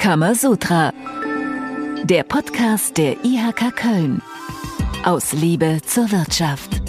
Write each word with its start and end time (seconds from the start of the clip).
Kamasutra. 0.00 0.94
Der 2.04 2.22
Podcast 2.22 2.96
der 2.96 3.22
IHK 3.22 3.76
Köln. 3.76 4.22
Aus 5.04 5.34
Liebe 5.34 5.82
zur 5.84 6.10
Wirtschaft. 6.10 6.80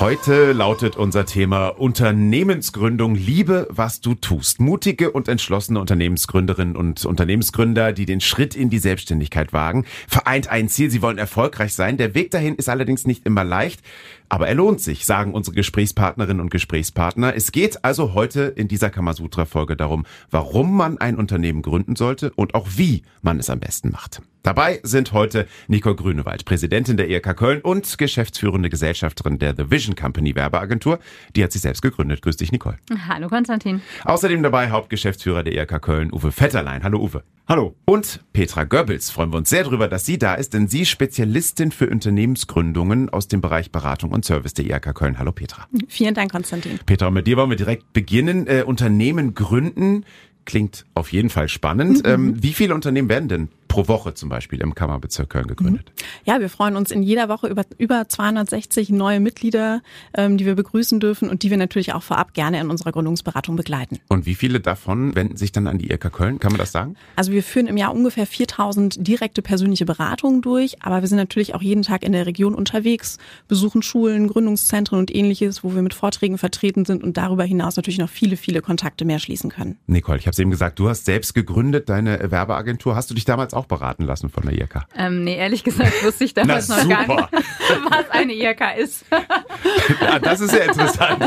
Heute 0.00 0.52
lautet 0.52 0.96
unser 0.96 1.24
Thema 1.24 1.68
Unternehmensgründung. 1.68 3.14
Liebe, 3.14 3.68
was 3.70 4.00
du 4.00 4.14
tust. 4.14 4.60
Mutige 4.60 5.10
und 5.12 5.28
entschlossene 5.28 5.80
Unternehmensgründerinnen 5.80 6.76
und 6.76 7.04
Unternehmensgründer, 7.04 7.92
die 7.92 8.06
den 8.06 8.20
Schritt 8.20 8.54
in 8.54 8.70
die 8.70 8.78
Selbstständigkeit 8.78 9.52
wagen, 9.52 9.86
vereint 10.08 10.50
ein 10.50 10.68
Ziel. 10.68 10.90
Sie 10.90 11.02
wollen 11.02 11.18
erfolgreich 11.18 11.74
sein. 11.74 11.96
Der 11.96 12.14
Weg 12.14 12.32
dahin 12.32 12.56
ist 12.56 12.68
allerdings 12.68 13.06
nicht 13.06 13.24
immer 13.24 13.42
leicht. 13.42 13.82
Aber 14.28 14.46
er 14.46 14.54
lohnt 14.54 14.80
sich, 14.80 15.06
sagen 15.06 15.32
unsere 15.32 15.54
Gesprächspartnerinnen 15.54 16.40
und 16.40 16.50
Gesprächspartner. 16.50 17.34
Es 17.34 17.52
geht 17.52 17.84
also 17.84 18.14
heute 18.14 18.42
in 18.42 18.68
dieser 18.68 18.90
Kamasutra-Folge 18.90 19.76
darum, 19.76 20.04
warum 20.30 20.76
man 20.76 20.98
ein 20.98 21.16
Unternehmen 21.16 21.62
gründen 21.62 21.96
sollte 21.96 22.32
und 22.34 22.54
auch 22.54 22.68
wie 22.76 23.02
man 23.22 23.38
es 23.38 23.48
am 23.48 23.60
besten 23.60 23.90
macht. 23.90 24.20
Dabei 24.42 24.80
sind 24.82 25.12
heute 25.12 25.46
Nicole 25.66 25.96
Grünewald, 25.96 26.44
Präsidentin 26.44 26.96
der 26.96 27.10
ERK 27.10 27.36
Köln 27.36 27.60
und 27.60 27.98
geschäftsführende 27.98 28.70
Gesellschafterin 28.70 29.38
der 29.38 29.54
The 29.54 29.70
Vision 29.70 29.96
Company 29.96 30.34
Werbeagentur. 30.34 31.00
Die 31.34 31.42
hat 31.42 31.52
sich 31.52 31.62
selbst 31.62 31.82
gegründet. 31.82 32.22
Grüß 32.22 32.36
dich, 32.36 32.52
Nicole. 32.52 32.78
Hallo, 33.08 33.28
Konstantin. 33.28 33.82
Außerdem 34.04 34.42
dabei 34.42 34.70
Hauptgeschäftsführer 34.70 35.42
der 35.42 35.54
ERK 35.54 35.82
Köln, 35.82 36.12
Uwe 36.12 36.32
Vetterlein. 36.32 36.82
Hallo, 36.82 36.98
Uwe. 37.00 37.24
Hallo. 37.48 37.74
Und 37.84 38.20
Petra 38.32 38.64
Goebbels. 38.64 39.10
Freuen 39.10 39.32
wir 39.32 39.38
uns 39.38 39.50
sehr 39.50 39.64
darüber, 39.64 39.88
dass 39.88 40.06
sie 40.06 40.18
da 40.18 40.34
ist, 40.34 40.54
denn 40.54 40.68
sie 40.68 40.86
Spezialistin 40.86 41.72
für 41.72 41.88
Unternehmensgründungen 41.88 43.08
aus 43.08 43.28
dem 43.28 43.40
Bereich 43.40 43.72
Beratung 43.72 44.12
und 44.18 44.24
Service 44.24 44.54
der 44.54 44.66
IHK 44.66 44.94
Köln. 44.94 45.18
Hallo 45.18 45.32
Petra. 45.32 45.66
Vielen 45.88 46.14
Dank, 46.14 46.30
Konstantin. 46.32 46.78
Petra, 46.84 47.10
mit 47.10 47.26
dir 47.26 47.36
wollen 47.36 47.50
wir 47.50 47.56
direkt 47.56 47.92
beginnen. 47.92 48.46
Äh, 48.46 48.64
Unternehmen 48.64 49.34
gründen 49.34 50.04
klingt 50.44 50.86
auf 50.94 51.12
jeden 51.12 51.30
Fall 51.30 51.48
spannend. 51.48 51.98
Mhm. 52.04 52.10
Ähm, 52.10 52.42
wie 52.42 52.52
viele 52.52 52.74
Unternehmen 52.74 53.08
werden 53.08 53.28
denn 53.28 53.48
pro 53.78 53.86
Woche 53.86 54.12
zum 54.14 54.28
Beispiel 54.28 54.60
im 54.60 54.74
Kammerbezirk 54.74 55.30
Köln 55.30 55.46
gegründet. 55.46 55.92
Mhm. 55.94 56.02
Ja, 56.24 56.40
wir 56.40 56.48
freuen 56.48 56.74
uns 56.74 56.90
in 56.90 57.04
jeder 57.04 57.28
Woche 57.28 57.46
über 57.46 57.62
über 57.76 58.08
260 58.08 58.90
neue 58.90 59.20
Mitglieder, 59.20 59.82
ähm, 60.14 60.36
die 60.36 60.46
wir 60.46 60.56
begrüßen 60.56 60.98
dürfen 60.98 61.30
und 61.30 61.44
die 61.44 61.50
wir 61.50 61.58
natürlich 61.58 61.92
auch 61.92 62.02
vorab 62.02 62.34
gerne 62.34 62.60
in 62.60 62.70
unserer 62.70 62.90
Gründungsberatung 62.90 63.54
begleiten. 63.54 64.00
Und 64.08 64.26
wie 64.26 64.34
viele 64.34 64.58
davon 64.58 65.14
wenden 65.14 65.36
sich 65.36 65.52
dann 65.52 65.68
an 65.68 65.78
die 65.78 65.90
IRK 65.90 66.12
Köln? 66.12 66.40
Kann 66.40 66.50
man 66.50 66.58
das 66.58 66.72
sagen? 66.72 66.96
Also 67.14 67.30
wir 67.30 67.44
führen 67.44 67.68
im 67.68 67.76
Jahr 67.76 67.94
ungefähr 67.94 68.26
4000 68.26 69.06
direkte 69.06 69.42
persönliche 69.42 69.84
Beratungen 69.84 70.42
durch, 70.42 70.82
aber 70.82 71.00
wir 71.00 71.06
sind 71.06 71.18
natürlich 71.18 71.54
auch 71.54 71.62
jeden 71.62 71.82
Tag 71.82 72.02
in 72.02 72.10
der 72.10 72.26
Region 72.26 72.56
unterwegs, 72.56 73.18
besuchen 73.46 73.82
Schulen, 73.82 74.26
Gründungszentren 74.26 74.98
und 74.98 75.14
ähnliches, 75.14 75.62
wo 75.62 75.76
wir 75.76 75.82
mit 75.82 75.94
Vorträgen 75.94 76.36
vertreten 76.36 76.84
sind 76.84 77.04
und 77.04 77.16
darüber 77.16 77.44
hinaus 77.44 77.76
natürlich 77.76 77.98
noch 77.98 78.10
viele, 78.10 78.36
viele 78.36 78.60
Kontakte 78.60 79.04
mehr 79.04 79.20
schließen 79.20 79.50
können. 79.50 79.78
Nicole, 79.86 80.18
ich 80.18 80.26
habe 80.26 80.32
es 80.32 80.38
eben 80.40 80.50
gesagt, 80.50 80.80
du 80.80 80.88
hast 80.88 81.04
selbst 81.04 81.32
gegründet, 81.32 81.88
deine 81.88 82.32
Werbeagentur. 82.32 82.96
Hast 82.96 83.08
du 83.10 83.14
dich 83.14 83.24
damals 83.24 83.54
auch 83.54 83.67
beraten 83.68 84.04
lassen 84.04 84.28
von 84.30 84.44
der 84.44 84.54
IRK? 84.54 84.86
Ähm, 84.96 85.24
nee, 85.24 85.36
ehrlich 85.36 85.64
gesagt 85.64 86.02
wusste 86.02 86.24
ich 86.24 86.34
damals 86.34 86.68
noch 86.68 86.88
gar 86.88 87.06
nicht, 87.06 87.10
was 87.90 88.10
eine 88.10 88.32
IRK 88.32 88.76
ist. 88.78 89.04
ja, 90.00 90.18
das 90.18 90.40
ist 90.40 90.54
ja 90.54 90.64
interessant. 90.64 91.20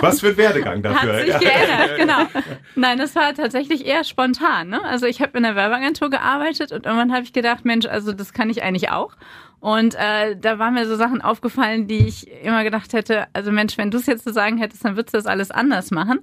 Was 0.00 0.20
für 0.20 0.28
ein 0.28 0.36
Werdegang 0.36 0.82
dafür. 0.82 1.14
Hat 1.14 1.26
sich 1.26 1.38
geändert, 1.38 1.96
genau. 1.96 2.42
Nein, 2.76 2.98
das 2.98 3.14
war 3.14 3.34
tatsächlich 3.34 3.86
eher 3.86 4.04
spontan. 4.04 4.68
Ne? 4.68 4.82
Also 4.84 5.06
ich 5.06 5.20
habe 5.20 5.36
in 5.36 5.42
der 5.42 5.56
Werbeagentur 5.56 6.10
gearbeitet 6.10 6.72
und 6.72 6.86
irgendwann 6.86 7.12
habe 7.12 7.22
ich 7.22 7.32
gedacht, 7.32 7.64
Mensch, 7.64 7.86
also 7.86 8.12
das 8.12 8.32
kann 8.32 8.50
ich 8.50 8.62
eigentlich 8.62 8.90
auch. 8.90 9.16
Und 9.60 9.96
äh, 9.96 10.36
da 10.36 10.58
waren 10.58 10.74
mir 10.74 10.86
so 10.86 10.94
Sachen 10.94 11.20
aufgefallen, 11.20 11.88
die 11.88 12.06
ich 12.06 12.30
immer 12.44 12.62
gedacht 12.62 12.92
hätte, 12.92 13.26
also 13.32 13.50
Mensch, 13.50 13.76
wenn 13.76 13.90
du 13.90 13.98
es 13.98 14.06
jetzt 14.06 14.22
zu 14.22 14.32
sagen 14.32 14.58
hättest, 14.58 14.84
dann 14.84 14.96
würdest 14.96 15.14
du 15.14 15.18
das 15.18 15.26
alles 15.26 15.50
anders 15.50 15.90
machen. 15.90 16.20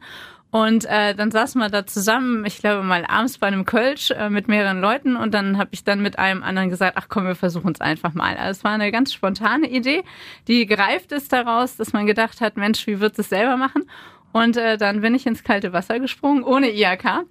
Und 0.52 0.86
äh, 0.86 1.14
dann 1.16 1.32
saßen 1.32 1.60
wir 1.60 1.70
da 1.70 1.86
zusammen, 1.86 2.46
ich 2.46 2.60
glaube 2.60 2.82
mal 2.82 3.06
abends 3.06 3.40
bei 3.40 3.48
einem 3.48 3.66
Kölsch 3.66 4.12
äh, 4.12 4.30
mit 4.30 4.48
mehreren 4.48 4.80
Leuten 4.80 5.18
und 5.18 5.34
dann 5.34 5.58
habe 5.58 5.72
ich 5.74 5.84
dann 5.84 6.02
mit 6.02 6.18
einem 6.18 6.44
anderen 6.44 6.70
gesagt, 6.70 6.98
ach 6.98 7.08
komm, 7.10 7.26
wir 7.26 7.36
versuchen 7.36 7.74
es 7.74 7.82
einfach 7.82 8.14
mal. 8.14 8.38
Also 8.38 8.60
es 8.60 8.64
war 8.64 8.72
eine 8.72 8.92
ganz 8.92 9.12
spontane 9.12 9.70
Idee, 9.70 10.04
die 10.48 10.66
gereift 10.66 11.12
ist 11.12 11.34
daraus, 11.34 11.76
dass 11.76 11.92
man 11.92 12.06
gedacht 12.06 12.40
hat, 12.40 12.56
Mensch, 12.56 12.88
wie 12.88 13.02
wird 13.02 13.20
es 13.20 13.30
selber 13.30 13.58
machen? 13.58 13.84
Und 14.32 14.58
äh, 14.58 14.78
dann 14.78 15.00
bin 15.00 15.16
ich 15.16 15.26
ins 15.26 15.44
kalte 15.44 15.72
Wasser 15.72 16.00
gesprungen, 16.00 16.44
ohne 16.44 16.70
IAK. 16.70 17.24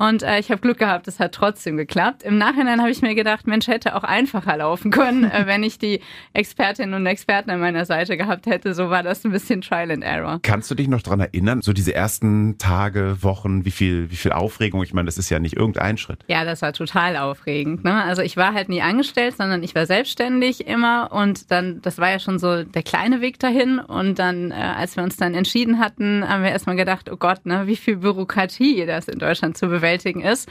Und 0.00 0.22
äh, 0.22 0.38
ich 0.38 0.50
habe 0.50 0.62
Glück 0.62 0.78
gehabt, 0.78 1.08
es 1.08 1.20
hat 1.20 1.32
trotzdem 1.32 1.76
geklappt. 1.76 2.22
Im 2.22 2.38
Nachhinein 2.38 2.80
habe 2.80 2.90
ich 2.90 3.02
mir 3.02 3.14
gedacht, 3.14 3.46
Mensch, 3.46 3.68
hätte 3.68 3.94
auch 3.94 4.02
einfacher 4.02 4.56
laufen 4.56 4.90
können, 4.90 5.24
äh, 5.30 5.42
wenn 5.44 5.62
ich 5.62 5.78
die 5.78 6.00
Expertinnen 6.32 6.94
und 6.94 7.04
Experten 7.04 7.50
an 7.50 7.60
meiner 7.60 7.84
Seite 7.84 8.16
gehabt 8.16 8.46
hätte. 8.46 8.72
So 8.72 8.88
war 8.88 9.02
das 9.02 9.26
ein 9.26 9.30
bisschen 9.30 9.60
Trial 9.60 9.90
and 9.90 10.02
Error. 10.02 10.38
Kannst 10.42 10.70
du 10.70 10.74
dich 10.74 10.88
noch 10.88 11.02
dran 11.02 11.20
erinnern, 11.20 11.60
so 11.60 11.74
diese 11.74 11.94
ersten 11.94 12.56
Tage, 12.56 13.22
Wochen, 13.22 13.66
wie 13.66 13.70
viel, 13.70 14.10
wie 14.10 14.16
viel 14.16 14.32
Aufregung? 14.32 14.82
Ich 14.82 14.94
meine, 14.94 15.04
das 15.04 15.18
ist 15.18 15.28
ja 15.28 15.38
nicht 15.38 15.58
irgendein 15.58 15.98
Schritt. 15.98 16.24
Ja, 16.28 16.46
das 16.46 16.62
war 16.62 16.72
total 16.72 17.18
aufregend. 17.18 17.84
Ne? 17.84 18.02
Also 18.02 18.22
ich 18.22 18.38
war 18.38 18.54
halt 18.54 18.70
nie 18.70 18.80
angestellt, 18.80 19.36
sondern 19.36 19.62
ich 19.62 19.74
war 19.74 19.84
selbstständig 19.84 20.66
immer. 20.66 21.12
Und 21.12 21.50
dann, 21.50 21.82
das 21.82 21.98
war 21.98 22.10
ja 22.10 22.20
schon 22.20 22.38
so 22.38 22.64
der 22.64 22.82
kleine 22.82 23.20
Weg 23.20 23.38
dahin. 23.38 23.78
Und 23.78 24.18
dann, 24.18 24.50
äh, 24.50 24.54
als 24.54 24.96
wir 24.96 25.04
uns 25.04 25.18
dann 25.18 25.34
entschieden 25.34 25.78
hatten, 25.78 26.26
haben 26.26 26.42
wir 26.42 26.52
erstmal 26.52 26.76
gedacht, 26.76 27.10
oh 27.12 27.18
Gott, 27.18 27.44
ne, 27.44 27.66
wie 27.66 27.76
viel 27.76 27.98
Bürokratie 27.98 28.86
das 28.86 29.06
in 29.06 29.18
Deutschland 29.18 29.58
zu 29.58 29.68
bewältigen 29.68 29.89
bewältigen 29.90 30.22
ist. 30.22 30.48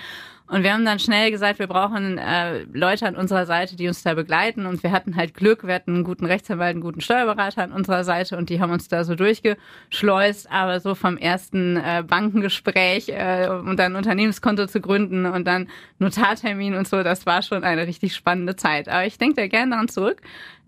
Und 0.48 0.64
wir 0.64 0.74
haben 0.74 0.84
dann 0.84 0.98
schnell 0.98 1.30
gesagt, 1.30 1.60
wir 1.60 1.68
brauchen 1.68 2.18
äh, 2.18 2.64
Leute 2.74 3.06
an 3.06 3.16
unserer 3.16 3.46
Seite, 3.46 3.76
die 3.76 3.88
uns 3.88 4.02
da 4.02 4.16
begleiten. 4.16 4.66
Und 4.66 4.82
wir 4.82 4.92
hatten 4.92 5.16
halt 5.16 5.36
Glück, 5.36 5.66
wir 5.66 5.76
hatten 5.76 5.94
einen 5.94 6.04
guten 6.04 6.26
Rechtsanwalt, 6.26 6.72
einen 6.72 6.82
guten 6.82 7.02
Steuerberater 7.02 7.62
an 7.62 7.72
unserer 7.72 8.04
Seite 8.04 8.36
und 8.36 8.50
die 8.50 8.60
haben 8.60 8.72
uns 8.72 8.88
da 8.88 9.04
so 9.04 9.14
durchgeschleust. 9.14 10.50
Aber 10.52 10.80
so 10.80 10.96
vom 10.96 11.18
ersten 11.18 11.78
äh, 11.78 12.04
Bankengespräch 12.06 13.10
äh, 13.10 13.48
und 13.48 13.78
dann 13.78 13.96
Unternehmenskonto 13.96 14.66
zu 14.66 14.82
gründen 14.82 15.28
und 15.28 15.46
dann 15.46 15.68
Notartermin 16.00 16.74
und 16.74 16.88
so, 16.88 17.04
das 17.04 17.28
war 17.28 17.44
schon 17.44 17.64
eine 17.64 17.86
richtig 17.86 18.16
spannende 18.16 18.56
Zeit. 18.56 18.90
Aber 18.90 19.06
ich 19.06 19.20
denke 19.20 19.36
da 19.36 19.48
gerne 19.48 19.74
daran 19.74 19.88
zurück, 19.88 20.20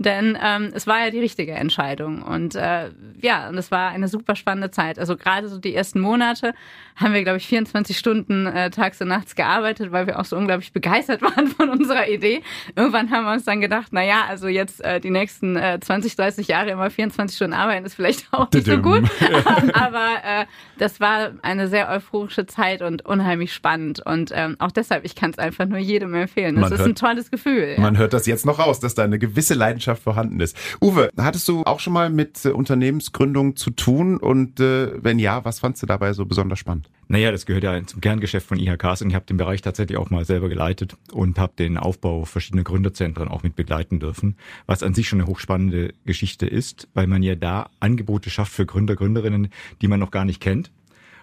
denn 0.02 0.38
ähm, 0.42 0.72
es 0.74 0.88
war 0.88 1.06
ja 1.06 1.12
die 1.12 1.20
richtige 1.20 1.52
Entscheidung. 1.52 2.24
Und 2.24 2.56
äh, 2.56 2.90
ja, 3.22 3.50
und 3.50 3.58
es 3.58 3.72
war 3.72 3.90
eine 3.90 4.08
super 4.08 4.36
spannende 4.36 4.72
Zeit. 4.72 4.98
Also 4.98 5.16
gerade 5.16 5.48
so 5.48 5.60
die 5.60 5.76
ersten 5.76 6.00
Monate 6.00 6.54
haben 6.96 7.14
wir, 7.14 7.24
glaube 7.24 7.38
ich, 7.38 7.48
24 7.48 7.98
Stunden 7.98 8.48
äh, 8.48 8.70
tags 8.70 9.02
und 9.02 9.08
nachts 9.08 9.36
gearbeitet 9.36 9.92
weil 9.92 10.08
wir 10.08 10.20
auch 10.20 10.26
so 10.26 10.38
unglaublich 10.38 10.72
begeistert 10.74 11.22
waren 11.22 11.48
von 11.48 11.70
unserer 11.70 12.08
Idee. 12.08 12.42
Irgendwann 12.76 13.12
haben 13.12 13.26
wir 13.26 13.34
uns 13.34 13.46
dann 13.46 13.62
gedacht, 13.62 13.88
na 13.92 14.04
ja, 14.04 14.26
also 14.28 14.48
jetzt 14.48 14.84
äh, 14.84 15.00
die 15.00 15.10
nächsten 15.10 15.56
äh, 15.56 15.80
20, 15.80 16.16
30 16.16 16.48
Jahre 16.48 16.72
immer 16.72 16.90
24 16.90 17.36
Stunden 17.36 17.54
arbeiten 17.54 17.86
ist 17.86 17.96
vielleicht 17.96 18.28
auch 18.32 18.52
nicht 18.52 18.66
so 18.66 18.78
gut. 18.78 19.04
Aber 19.74 20.08
äh, 20.24 20.46
das 20.78 21.00
war 21.00 21.32
eine 21.42 21.68
sehr 21.68 21.90
euphorische 21.90 22.46
Zeit 22.46 22.82
und 22.82 23.06
unheimlich 23.06 23.54
spannend. 23.54 24.02
Und 24.06 24.32
ähm, 24.34 24.56
auch 24.60 24.72
deshalb, 24.72 25.06
ich 25.06 25.16
kann 25.16 25.32
es 25.32 25.38
einfach 25.38 25.66
nur 25.66 25.80
jedem 25.80 26.14
empfehlen. 26.14 26.58
Es 26.58 26.72
ist 26.72 26.80
hört, 26.80 26.90
ein 26.90 26.96
tolles 26.96 27.32
Gefühl. 27.32 27.76
Man 27.78 27.96
ja. 27.96 28.02
hört 28.02 28.14
das 28.14 28.26
jetzt 28.26 28.46
noch 28.46 28.60
raus, 28.60 28.80
dass 28.80 28.96
da 28.96 29.04
eine 29.04 29.20
gewisse 29.20 29.54
Leidenschaft 29.54 29.91
vorhanden 29.96 30.40
ist. 30.40 30.58
Uwe, 30.82 31.10
hattest 31.18 31.48
du 31.48 31.64
auch 31.64 31.80
schon 31.80 31.94
mal 31.94 32.10
mit 32.10 32.46
äh, 32.46 32.50
Unternehmensgründung 32.50 33.56
zu 33.56 33.72
tun? 33.72 34.18
Und 34.18 34.60
äh, 34.60 35.04
wenn 35.04 35.20
ja, 35.20 35.44
was 35.46 35.60
fandst 35.60 35.82
du 35.84 35.88
dabei 35.88 36.14
so 36.14 36.26
besonders 36.26 36.60
spannend? 36.60 36.90
Naja, 37.08 37.32
das 37.32 37.46
gehört 37.46 37.66
ja 37.66 37.86
zum 37.86 38.00
Kerngeschäft 38.00 38.48
von 38.48 38.58
IHKs 38.58 39.02
und 39.02 39.10
ich 39.10 39.16
habe 39.16 39.26
den 39.26 39.36
Bereich 39.36 39.62
tatsächlich 39.62 39.98
auch 39.98 40.10
mal 40.10 40.24
selber 40.24 40.48
geleitet 40.48 40.96
und 41.12 41.38
habe 41.40 41.52
den 41.60 41.78
Aufbau 41.78 42.24
verschiedener 42.24 42.64
Gründerzentren 42.64 43.28
auch 43.28 43.44
mit 43.44 43.58
begleiten 43.58 44.00
dürfen, 44.00 44.38
was 44.66 44.82
an 44.82 44.94
sich 44.94 45.10
schon 45.10 45.20
eine 45.20 45.30
hochspannende 45.30 45.94
Geschichte 46.06 46.46
ist, 46.46 46.88
weil 46.94 47.08
man 47.08 47.22
ja 47.22 47.36
da 47.36 47.70
Angebote 47.82 48.30
schafft 48.30 48.54
für 48.54 48.66
Gründer, 48.66 48.96
Gründerinnen, 48.96 49.50
die 49.82 49.90
man 49.90 50.00
noch 50.00 50.12
gar 50.12 50.24
nicht 50.24 50.40
kennt. 50.40 50.72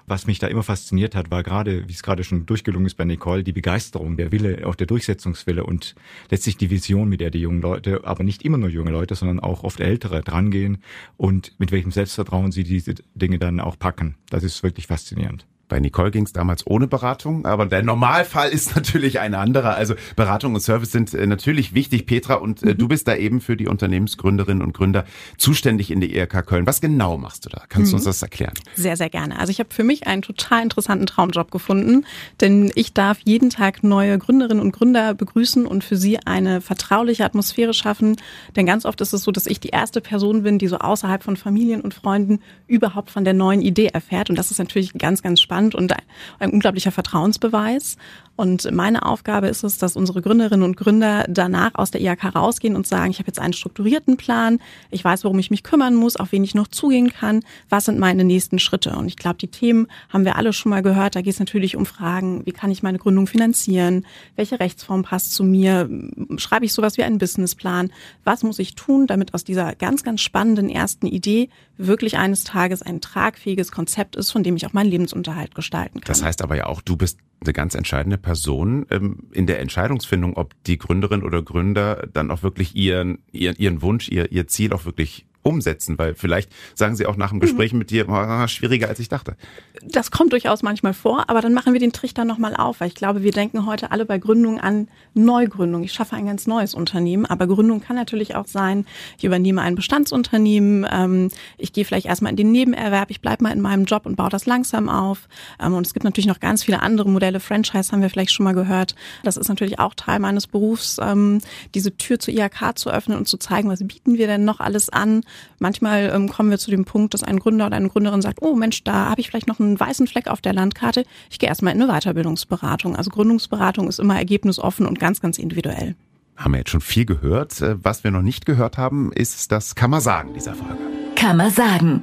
Was 0.08 0.26
mich 0.26 0.38
da 0.38 0.46
immer 0.46 0.62
fasziniert 0.62 1.14
hat, 1.14 1.30
war 1.30 1.42
gerade, 1.42 1.86
wie 1.86 1.92
es 1.92 2.02
gerade 2.02 2.24
schon 2.24 2.46
durchgelungen 2.46 2.86
ist 2.86 2.94
bei 2.94 3.04
Nicole, 3.04 3.44
die 3.44 3.52
Begeisterung, 3.52 4.16
der 4.16 4.32
Wille, 4.32 4.66
auch 4.66 4.74
der 4.74 4.86
Durchsetzungswille 4.86 5.64
und 5.64 5.94
letztlich 6.30 6.56
die 6.56 6.70
Vision, 6.70 7.10
mit 7.10 7.20
der 7.20 7.30
die 7.30 7.40
jungen 7.40 7.60
Leute, 7.60 8.00
aber 8.04 8.24
nicht 8.24 8.42
immer 8.42 8.56
nur 8.56 8.70
junge 8.70 8.90
Leute, 8.90 9.14
sondern 9.14 9.38
auch 9.38 9.64
oft 9.64 9.80
ältere 9.80 10.22
drangehen 10.22 10.78
und 11.18 11.52
mit 11.58 11.72
welchem 11.72 11.90
Selbstvertrauen 11.90 12.52
sie 12.52 12.64
diese 12.64 12.94
Dinge 13.14 13.38
dann 13.38 13.60
auch 13.60 13.78
packen. 13.78 14.16
Das 14.30 14.44
ist 14.44 14.62
wirklich 14.62 14.86
faszinierend. 14.86 15.46
Bei 15.68 15.80
Nicole 15.80 16.10
ging 16.10 16.24
es 16.24 16.32
damals 16.32 16.66
ohne 16.66 16.86
Beratung, 16.86 17.44
aber 17.44 17.66
der 17.66 17.82
Normalfall 17.82 18.48
ist 18.48 18.74
natürlich 18.76 19.20
ein 19.20 19.34
anderer. 19.34 19.74
Also 19.74 19.94
Beratung 20.16 20.54
und 20.54 20.60
Service 20.60 20.92
sind 20.92 21.12
äh, 21.14 21.26
natürlich 21.26 21.74
wichtig, 21.74 22.06
Petra, 22.06 22.34
und 22.34 22.62
äh, 22.62 22.66
mhm. 22.66 22.78
du 22.78 22.88
bist 22.88 23.06
da 23.06 23.14
eben 23.14 23.40
für 23.40 23.56
die 23.56 23.68
Unternehmensgründerinnen 23.68 24.62
und 24.62 24.72
Gründer 24.72 25.04
zuständig 25.36 25.90
in 25.90 26.00
der 26.00 26.10
ERK 26.10 26.46
Köln. 26.46 26.66
Was 26.66 26.80
genau 26.80 27.18
machst 27.18 27.44
du 27.44 27.50
da? 27.50 27.64
Kannst 27.68 27.88
mhm. 27.88 27.90
du 27.90 27.96
uns 27.96 28.04
das 28.04 28.22
erklären? 28.22 28.54
Sehr, 28.74 28.96
sehr 28.96 29.10
gerne. 29.10 29.38
Also 29.38 29.50
ich 29.50 29.60
habe 29.60 29.68
für 29.72 29.84
mich 29.84 30.06
einen 30.06 30.22
total 30.22 30.62
interessanten 30.62 31.06
Traumjob 31.06 31.50
gefunden, 31.50 32.06
denn 32.40 32.72
ich 32.74 32.94
darf 32.94 33.18
jeden 33.24 33.50
Tag 33.50 33.84
neue 33.84 34.18
Gründerinnen 34.18 34.62
und 34.62 34.72
Gründer 34.72 35.14
begrüßen 35.14 35.66
und 35.66 35.84
für 35.84 35.96
sie 35.96 36.18
eine 36.24 36.60
vertrauliche 36.60 37.24
Atmosphäre 37.24 37.74
schaffen. 37.74 38.16
Denn 38.56 38.64
ganz 38.66 38.86
oft 38.86 39.00
ist 39.00 39.12
es 39.12 39.22
so, 39.22 39.32
dass 39.32 39.46
ich 39.46 39.60
die 39.60 39.68
erste 39.68 40.00
Person 40.00 40.42
bin, 40.42 40.58
die 40.58 40.68
so 40.68 40.78
außerhalb 40.78 41.22
von 41.22 41.36
Familien 41.36 41.82
und 41.82 41.92
Freunden 41.92 42.40
überhaupt 42.66 43.10
von 43.10 43.24
der 43.24 43.34
neuen 43.34 43.60
Idee 43.60 43.88
erfährt. 43.88 44.30
Und 44.30 44.36
das 44.36 44.50
ist 44.50 44.58
natürlich 44.58 44.94
ganz, 44.94 45.22
ganz 45.22 45.40
spannend 45.40 45.57
spannend 45.58 45.74
und 45.74 45.92
ein 46.38 46.50
unglaublicher 46.50 46.92
Vertrauensbeweis. 46.92 47.96
Und 48.36 48.70
meine 48.70 49.04
Aufgabe 49.04 49.48
ist 49.48 49.64
es, 49.64 49.78
dass 49.78 49.96
unsere 49.96 50.22
Gründerinnen 50.22 50.62
und 50.62 50.76
Gründer 50.76 51.24
danach 51.28 51.74
aus 51.74 51.90
der 51.90 52.00
IHK 52.00 52.36
rausgehen 52.36 52.76
und 52.76 52.86
sagen, 52.86 53.10
ich 53.10 53.18
habe 53.18 53.26
jetzt 53.26 53.40
einen 53.40 53.52
strukturierten 53.52 54.16
Plan, 54.16 54.60
ich 54.92 55.04
weiß, 55.04 55.24
worum 55.24 55.40
ich 55.40 55.50
mich 55.50 55.64
kümmern 55.64 55.96
muss, 55.96 56.14
auf 56.14 56.30
wen 56.30 56.44
ich 56.44 56.54
noch 56.54 56.68
zugehen 56.68 57.12
kann, 57.12 57.40
was 57.68 57.86
sind 57.86 57.98
meine 57.98 58.22
nächsten 58.22 58.60
Schritte. 58.60 58.90
Und 58.90 59.08
ich 59.08 59.16
glaube, 59.16 59.38
die 59.38 59.48
Themen 59.48 59.88
haben 60.08 60.24
wir 60.24 60.36
alle 60.36 60.52
schon 60.52 60.70
mal 60.70 60.82
gehört. 60.82 61.16
Da 61.16 61.20
geht 61.20 61.32
es 61.32 61.40
natürlich 61.40 61.74
um 61.74 61.84
Fragen, 61.84 62.46
wie 62.46 62.52
kann 62.52 62.70
ich 62.70 62.84
meine 62.84 62.98
Gründung 62.98 63.26
finanzieren, 63.26 64.06
welche 64.36 64.60
Rechtsform 64.60 65.02
passt 65.02 65.32
zu 65.32 65.42
mir, 65.42 65.90
schreibe 66.36 66.64
ich 66.64 66.72
sowas 66.72 66.96
wie 66.96 67.02
einen 67.02 67.18
Businessplan, 67.18 67.90
was 68.22 68.44
muss 68.44 68.60
ich 68.60 68.76
tun, 68.76 69.08
damit 69.08 69.34
aus 69.34 69.42
dieser 69.42 69.74
ganz, 69.74 70.04
ganz 70.04 70.20
spannenden 70.20 70.70
ersten 70.70 71.08
Idee 71.08 71.48
wirklich 71.76 72.18
eines 72.18 72.44
Tages 72.44 72.82
ein 72.82 73.00
tragfähiges 73.00 73.72
Konzept 73.72 74.14
ist, 74.14 74.30
von 74.30 74.44
dem 74.44 74.54
ich 74.54 74.64
auch 74.66 74.72
meinen 74.72 74.90
Lebensunterhalt 74.90 75.47
gestalten 75.54 76.00
kann. 76.00 76.08
Das 76.08 76.22
heißt 76.22 76.42
aber 76.42 76.56
ja 76.56 76.66
auch, 76.66 76.80
du 76.80 76.96
bist 76.96 77.18
eine 77.40 77.52
ganz 77.52 77.74
entscheidende 77.74 78.18
Person 78.18 78.86
ähm, 78.90 79.28
in 79.32 79.46
der 79.46 79.60
Entscheidungsfindung, 79.60 80.36
ob 80.36 80.54
die 80.64 80.78
Gründerin 80.78 81.22
oder 81.22 81.42
Gründer 81.42 82.08
dann 82.12 82.30
auch 82.30 82.42
wirklich 82.42 82.74
ihren, 82.74 83.18
ihren, 83.32 83.56
ihren 83.56 83.82
Wunsch, 83.82 84.08
ihr, 84.08 84.32
ihr 84.32 84.46
Ziel 84.48 84.72
auch 84.72 84.84
wirklich 84.84 85.26
umsetzen? 85.48 85.98
Weil 85.98 86.14
vielleicht 86.14 86.50
sagen 86.74 86.96
sie 86.96 87.06
auch 87.06 87.16
nach 87.16 87.30
dem 87.30 87.40
Gespräch 87.40 87.72
mhm. 87.72 87.80
mit 87.80 87.90
dir, 87.90 88.08
oh, 88.08 88.46
schwieriger 88.46 88.88
als 88.88 88.98
ich 88.98 89.08
dachte. 89.08 89.36
Das 89.82 90.10
kommt 90.10 90.32
durchaus 90.32 90.62
manchmal 90.62 90.94
vor, 90.94 91.24
aber 91.28 91.40
dann 91.40 91.54
machen 91.54 91.72
wir 91.72 91.80
den 91.80 91.92
Trichter 91.92 92.24
nochmal 92.24 92.54
auf, 92.54 92.80
weil 92.80 92.88
ich 92.88 92.94
glaube, 92.94 93.22
wir 93.22 93.32
denken 93.32 93.66
heute 93.66 93.90
alle 93.90 94.04
bei 94.04 94.18
Gründung 94.18 94.60
an 94.60 94.88
Neugründung. 95.14 95.82
Ich 95.84 95.92
schaffe 95.92 96.16
ein 96.16 96.26
ganz 96.26 96.46
neues 96.46 96.74
Unternehmen, 96.74 97.26
aber 97.26 97.46
Gründung 97.46 97.80
kann 97.80 97.96
natürlich 97.96 98.34
auch 98.34 98.46
sein, 98.46 98.86
ich 99.16 99.24
übernehme 99.24 99.62
ein 99.62 99.74
Bestandsunternehmen, 99.74 100.86
ähm, 100.90 101.30
ich 101.56 101.72
gehe 101.72 101.84
vielleicht 101.84 102.06
erstmal 102.06 102.30
in 102.30 102.36
den 102.36 102.52
Nebenerwerb, 102.52 103.10
ich 103.10 103.20
bleibe 103.20 103.44
mal 103.44 103.52
in 103.52 103.60
meinem 103.60 103.84
Job 103.84 104.06
und 104.06 104.16
baue 104.16 104.30
das 104.30 104.46
langsam 104.46 104.88
auf. 104.88 105.28
Ähm, 105.60 105.74
und 105.74 105.86
es 105.86 105.94
gibt 105.94 106.04
natürlich 106.04 106.26
noch 106.26 106.40
ganz 106.40 106.64
viele 106.64 106.82
andere 106.82 107.08
Modelle. 107.08 107.40
Franchise 107.40 107.92
haben 107.92 108.02
wir 108.02 108.10
vielleicht 108.10 108.32
schon 108.32 108.44
mal 108.44 108.54
gehört. 108.54 108.94
Das 109.22 109.36
ist 109.36 109.48
natürlich 109.48 109.78
auch 109.78 109.94
Teil 109.94 110.18
meines 110.18 110.46
Berufs, 110.46 110.98
ähm, 111.00 111.40
diese 111.74 111.96
Tür 111.96 112.18
zur 112.18 112.34
IHK 112.34 112.76
zu 112.76 112.90
öffnen 112.90 113.16
und 113.16 113.28
zu 113.28 113.38
zeigen, 113.38 113.68
was 113.68 113.80
bieten 113.80 114.18
wir 114.18 114.26
denn 114.26 114.44
noch 114.44 114.60
alles 114.60 114.88
an, 114.88 115.22
Manchmal 115.58 116.10
ähm, 116.14 116.28
kommen 116.28 116.50
wir 116.50 116.58
zu 116.58 116.70
dem 116.70 116.84
Punkt, 116.84 117.14
dass 117.14 117.22
ein 117.22 117.38
Gründer 117.38 117.66
oder 117.66 117.76
eine 117.76 117.88
Gründerin 117.88 118.22
sagt, 118.22 118.42
oh 118.42 118.54
Mensch, 118.54 118.84
da 118.84 119.10
habe 119.10 119.20
ich 119.20 119.28
vielleicht 119.28 119.48
noch 119.48 119.60
einen 119.60 119.78
weißen 119.78 120.06
Fleck 120.06 120.28
auf 120.28 120.40
der 120.40 120.52
Landkarte. 120.52 121.04
Ich 121.30 121.38
gehe 121.38 121.48
erstmal 121.48 121.74
in 121.74 121.82
eine 121.82 121.92
Weiterbildungsberatung. 121.92 122.96
Also 122.96 123.10
Gründungsberatung 123.10 123.88
ist 123.88 123.98
immer 123.98 124.16
ergebnisoffen 124.16 124.86
und 124.86 124.98
ganz, 124.98 125.20
ganz 125.20 125.38
individuell. 125.38 125.94
Haben 126.36 126.52
wir 126.52 126.58
jetzt 126.58 126.70
schon 126.70 126.80
viel 126.80 127.04
gehört. 127.04 127.60
Äh, 127.60 127.76
was 127.82 128.04
wir 128.04 128.10
noch 128.10 128.22
nicht 128.22 128.46
gehört 128.46 128.78
haben, 128.78 129.12
ist 129.12 129.50
das 129.52 129.74
Kann 129.74 129.90
man 129.90 130.00
sagen 130.00 130.34
dieser 130.34 130.54
Frage. 130.54 130.78
Kann 131.16 131.36
man 131.36 131.50
sagen. 131.50 132.02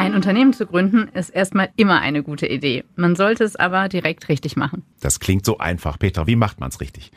Ein 0.00 0.14
Unternehmen 0.14 0.54
zu 0.54 0.64
gründen 0.64 1.08
ist 1.12 1.28
erstmal 1.28 1.68
immer 1.76 2.00
eine 2.00 2.22
gute 2.22 2.46
Idee. 2.46 2.84
Man 2.96 3.16
sollte 3.16 3.44
es 3.44 3.56
aber 3.56 3.90
direkt 3.90 4.30
richtig 4.30 4.56
machen. 4.56 4.82
Das 5.00 5.20
klingt 5.20 5.44
so 5.44 5.58
einfach. 5.58 5.98
Peter, 5.98 6.26
wie 6.26 6.36
macht 6.36 6.58
man 6.58 6.70
es 6.70 6.80
richtig? 6.80 7.10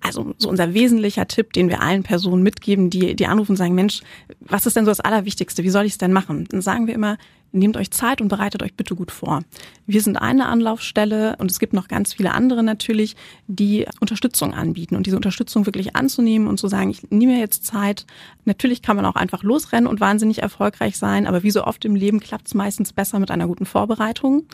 Also 0.00 0.34
so 0.38 0.48
unser 0.48 0.72
wesentlicher 0.72 1.26
Tipp, 1.26 1.52
den 1.52 1.68
wir 1.68 1.80
allen 1.80 2.04
Personen 2.04 2.44
mitgeben, 2.44 2.88
die, 2.88 3.16
die 3.16 3.26
anrufen 3.26 3.52
und 3.52 3.56
sagen, 3.56 3.74
Mensch, 3.74 4.02
was 4.38 4.64
ist 4.64 4.76
denn 4.76 4.84
so 4.84 4.92
das 4.92 5.00
Allerwichtigste? 5.00 5.64
Wie 5.64 5.70
soll 5.70 5.86
ich 5.86 5.92
es 5.92 5.98
denn 5.98 6.12
machen? 6.12 6.46
Dann 6.48 6.62
sagen 6.62 6.86
wir 6.86 6.94
immer, 6.94 7.18
nehmt 7.52 7.76
euch 7.76 7.90
Zeit 7.90 8.20
und 8.20 8.28
bereitet 8.28 8.62
euch 8.62 8.74
bitte 8.74 8.94
gut 8.94 9.10
vor. 9.10 9.42
Wir 9.86 10.00
sind 10.02 10.16
eine 10.16 10.46
Anlaufstelle 10.46 11.36
und 11.38 11.50
es 11.50 11.58
gibt 11.58 11.72
noch 11.72 11.88
ganz 11.88 12.14
viele 12.14 12.32
andere 12.32 12.62
natürlich, 12.62 13.16
die 13.46 13.86
Unterstützung 14.00 14.54
anbieten 14.54 14.96
und 14.96 15.06
diese 15.06 15.16
Unterstützung 15.16 15.66
wirklich 15.66 15.96
anzunehmen 15.96 16.48
und 16.48 16.58
zu 16.58 16.68
sagen, 16.68 16.90
ich 16.90 17.10
nehme 17.10 17.32
mir 17.32 17.40
jetzt 17.40 17.64
Zeit. 17.64 18.06
Natürlich 18.44 18.82
kann 18.82 18.96
man 18.96 19.04
auch 19.06 19.16
einfach 19.16 19.42
losrennen 19.42 19.88
und 19.88 20.00
wahnsinnig 20.00 20.42
erfolgreich 20.42 20.96
sein, 20.96 21.26
aber 21.26 21.42
wie 21.42 21.50
so 21.50 21.64
oft 21.64 21.84
im 21.84 21.96
Leben 21.96 22.20
klappt 22.20 22.48
es 22.48 22.54
meistens 22.54 22.92
besser 22.92 23.18
mit 23.18 23.30
einer 23.30 23.46
guten 23.46 23.66
Vorbereitung. 23.66 24.44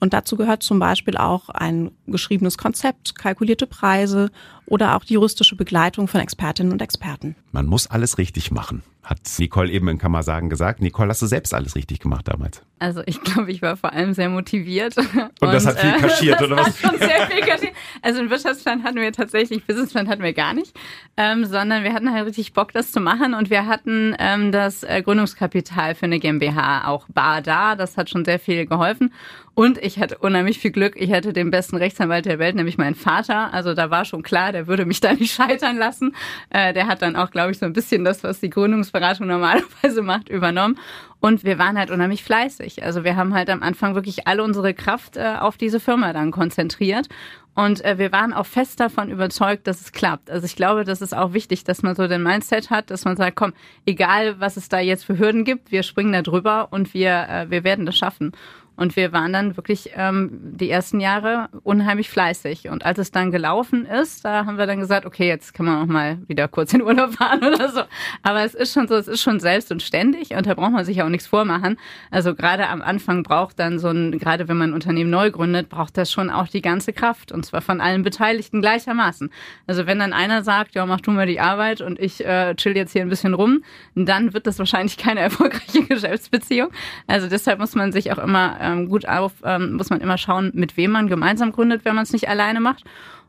Und 0.00 0.12
dazu 0.12 0.36
gehört 0.36 0.62
zum 0.62 0.78
Beispiel 0.78 1.16
auch 1.16 1.48
ein 1.48 1.90
geschriebenes 2.06 2.58
Konzept, 2.58 3.16
kalkulierte 3.16 3.66
Preise 3.66 4.30
oder 4.66 4.96
auch 4.96 5.04
die 5.04 5.14
juristische 5.14 5.56
Begleitung 5.56 6.08
von 6.08 6.20
Expertinnen 6.20 6.72
und 6.72 6.82
Experten. 6.82 7.36
Man 7.52 7.66
muss 7.66 7.86
alles 7.86 8.18
richtig 8.18 8.50
machen 8.50 8.82
hat 9.04 9.18
Nicole 9.38 9.70
eben 9.70 9.88
in 9.88 9.98
Kammer 9.98 10.22
sagen 10.22 10.48
gesagt. 10.48 10.80
Nicole, 10.80 11.10
hast 11.10 11.20
du 11.20 11.26
selbst 11.26 11.52
alles 11.52 11.76
richtig 11.76 12.00
gemacht 12.00 12.26
damals? 12.26 12.62
Also 12.78 13.02
ich 13.06 13.20
glaube, 13.20 13.52
ich 13.52 13.62
war 13.62 13.76
vor 13.76 13.92
allem 13.92 14.14
sehr 14.14 14.28
motiviert. 14.28 14.96
Und, 14.96 15.14
und 15.40 15.52
das 15.52 15.66
hat 15.66 15.78
viel 15.78 15.94
äh, 15.94 15.98
kaschiert, 15.98 16.40
oder 16.42 16.56
was? 16.56 16.82
Hat 16.82 16.90
schon 16.90 16.98
sehr 16.98 17.26
viel 17.26 17.40
kaschiert. 17.40 17.72
Also 18.02 18.20
einen 18.20 18.30
Wirtschaftsplan 18.30 18.82
hatten 18.82 18.96
wir 18.96 19.12
tatsächlich, 19.12 19.66
Businessplan 19.66 20.08
hatten 20.08 20.22
wir 20.22 20.32
gar 20.32 20.54
nicht, 20.54 20.74
ähm, 21.16 21.44
sondern 21.44 21.84
wir 21.84 21.92
hatten 21.92 22.12
halt 22.12 22.26
richtig 22.26 22.52
Bock, 22.54 22.72
das 22.72 22.92
zu 22.92 23.00
machen 23.00 23.34
und 23.34 23.50
wir 23.50 23.66
hatten 23.66 24.16
ähm, 24.18 24.52
das 24.52 24.82
äh, 24.82 25.02
Gründungskapital 25.02 25.94
für 25.94 26.06
eine 26.06 26.18
GmbH 26.18 26.88
auch 26.88 27.06
bar 27.08 27.42
da. 27.42 27.76
Das 27.76 27.96
hat 27.96 28.10
schon 28.10 28.24
sehr 28.24 28.38
viel 28.38 28.66
geholfen. 28.66 29.12
Und 29.54 29.78
ich 29.78 30.00
hatte 30.00 30.18
unheimlich 30.18 30.58
viel 30.58 30.72
Glück. 30.72 30.94
Ich 30.96 31.12
hatte 31.12 31.32
den 31.32 31.52
besten 31.52 31.76
Rechtsanwalt 31.76 32.26
der 32.26 32.40
Welt, 32.40 32.56
nämlich 32.56 32.76
meinen 32.76 32.96
Vater. 32.96 33.54
Also 33.54 33.72
da 33.74 33.88
war 33.88 34.04
schon 34.04 34.24
klar, 34.24 34.50
der 34.50 34.66
würde 34.66 34.84
mich 34.84 35.00
da 35.00 35.12
nicht 35.12 35.32
scheitern 35.34 35.76
lassen. 35.76 36.14
Äh, 36.50 36.72
der 36.72 36.88
hat 36.88 37.02
dann 37.02 37.14
auch, 37.14 37.30
glaube 37.30 37.52
ich, 37.52 37.58
so 37.58 37.66
ein 37.66 37.72
bisschen 37.72 38.04
das, 38.04 38.24
was 38.24 38.40
die 38.40 38.50
Gründungsberatung 38.50 39.28
normalerweise 39.28 40.02
macht, 40.02 40.28
übernommen. 40.28 40.78
Und 41.20 41.44
wir 41.44 41.58
waren 41.58 41.78
halt 41.78 41.90
unheimlich 41.90 42.24
fleißig. 42.24 42.82
Also 42.82 43.04
wir 43.04 43.16
haben 43.16 43.32
halt 43.32 43.48
am 43.48 43.62
Anfang 43.62 43.94
wirklich 43.94 44.26
alle 44.26 44.42
unsere 44.42 44.74
Kraft 44.74 45.16
äh, 45.16 45.36
auf 45.38 45.56
diese 45.56 45.78
Firma 45.78 46.12
dann 46.12 46.32
konzentriert. 46.32 47.08
Und 47.54 47.84
äh, 47.84 47.98
wir 47.98 48.10
waren 48.10 48.32
auch 48.32 48.46
fest 48.46 48.80
davon 48.80 49.08
überzeugt, 49.10 49.68
dass 49.68 49.80
es 49.80 49.92
klappt. 49.92 50.28
Also 50.28 50.44
ich 50.44 50.56
glaube, 50.56 50.84
das 50.84 51.00
ist 51.00 51.16
auch 51.16 51.32
wichtig, 51.32 51.62
dass 51.62 51.82
man 51.82 51.94
so 51.94 52.08
den 52.08 52.22
Mindset 52.22 52.70
hat, 52.70 52.90
dass 52.90 53.04
man 53.04 53.16
sagt, 53.16 53.36
komm, 53.36 53.52
egal 53.86 54.40
was 54.40 54.56
es 54.56 54.68
da 54.68 54.80
jetzt 54.80 55.04
für 55.04 55.18
Hürden 55.18 55.44
gibt, 55.44 55.70
wir 55.70 55.84
springen 55.84 56.12
da 56.12 56.22
drüber 56.22 56.68
und 56.72 56.92
wir, 56.92 57.28
äh, 57.28 57.50
wir 57.50 57.62
werden 57.62 57.86
das 57.86 57.96
schaffen. 57.96 58.32
Und 58.76 58.96
wir 58.96 59.12
waren 59.12 59.32
dann 59.32 59.56
wirklich 59.56 59.90
ähm, 59.94 60.30
die 60.56 60.68
ersten 60.68 60.98
Jahre 60.98 61.48
unheimlich 61.62 62.10
fleißig. 62.10 62.68
Und 62.68 62.84
als 62.84 62.98
es 62.98 63.12
dann 63.12 63.30
gelaufen 63.30 63.86
ist, 63.86 64.24
da 64.24 64.46
haben 64.46 64.58
wir 64.58 64.66
dann 64.66 64.80
gesagt, 64.80 65.06
okay, 65.06 65.28
jetzt 65.28 65.54
können 65.54 65.68
wir 65.68 65.80
auch 65.80 65.86
mal 65.86 66.18
wieder 66.26 66.48
kurz 66.48 66.72
in 66.72 66.82
Urlaub 66.82 67.14
fahren 67.18 67.44
oder 67.44 67.68
so. 67.68 67.82
Aber 68.22 68.42
es 68.42 68.54
ist 68.54 68.72
schon 68.72 68.88
so, 68.88 68.96
es 68.96 69.06
ist 69.06 69.22
schon 69.22 69.38
selbst 69.38 69.70
und 69.70 69.82
ständig 69.82 70.34
und 70.34 70.46
da 70.46 70.54
braucht 70.54 70.72
man 70.72 70.84
sich 70.84 71.02
auch 71.02 71.08
nichts 71.08 71.26
vormachen. 71.26 71.76
Also 72.10 72.34
gerade 72.34 72.68
am 72.68 72.82
Anfang 72.82 73.22
braucht 73.22 73.58
dann 73.60 73.78
so 73.78 73.88
ein, 73.88 74.18
gerade 74.18 74.48
wenn 74.48 74.56
man 74.56 74.70
ein 74.70 74.74
Unternehmen 74.74 75.10
neu 75.10 75.30
gründet, 75.30 75.68
braucht 75.68 75.96
das 75.96 76.10
schon 76.10 76.30
auch 76.30 76.48
die 76.48 76.62
ganze 76.62 76.92
Kraft 76.92 77.30
und 77.30 77.46
zwar 77.46 77.60
von 77.60 77.80
allen 77.80 78.02
Beteiligten 78.02 78.60
gleichermaßen. 78.60 79.30
Also 79.66 79.86
wenn 79.86 80.00
dann 80.00 80.12
einer 80.12 80.42
sagt, 80.42 80.74
ja, 80.74 80.84
mach 80.84 81.00
du 81.00 81.12
mal 81.12 81.26
die 81.26 81.40
Arbeit 81.40 81.80
und 81.80 82.00
ich 82.00 82.24
äh, 82.24 82.54
chill 82.56 82.76
jetzt 82.76 82.92
hier 82.92 83.02
ein 83.02 83.08
bisschen 83.08 83.34
rum, 83.34 83.62
dann 83.94 84.34
wird 84.34 84.46
das 84.46 84.58
wahrscheinlich 84.58 84.96
keine 84.96 85.20
erfolgreiche 85.24 85.84
Geschäftsbeziehung. 85.84 86.70
Also 87.06 87.28
deshalb 87.28 87.60
muss 87.60 87.74
man 87.74 87.92
sich 87.92 88.10
auch 88.10 88.18
immer 88.18 88.56
ähm, 88.64 88.88
gut 88.88 89.06
auf, 89.06 89.32
ähm, 89.44 89.74
muss 89.74 89.90
man 89.90 90.00
immer 90.00 90.18
schauen, 90.18 90.50
mit 90.54 90.76
wem 90.76 90.90
man 90.90 91.08
gemeinsam 91.08 91.52
gründet, 91.52 91.84
wenn 91.84 91.94
man 91.94 92.04
es 92.04 92.12
nicht 92.12 92.28
alleine 92.28 92.60
macht. 92.60 92.84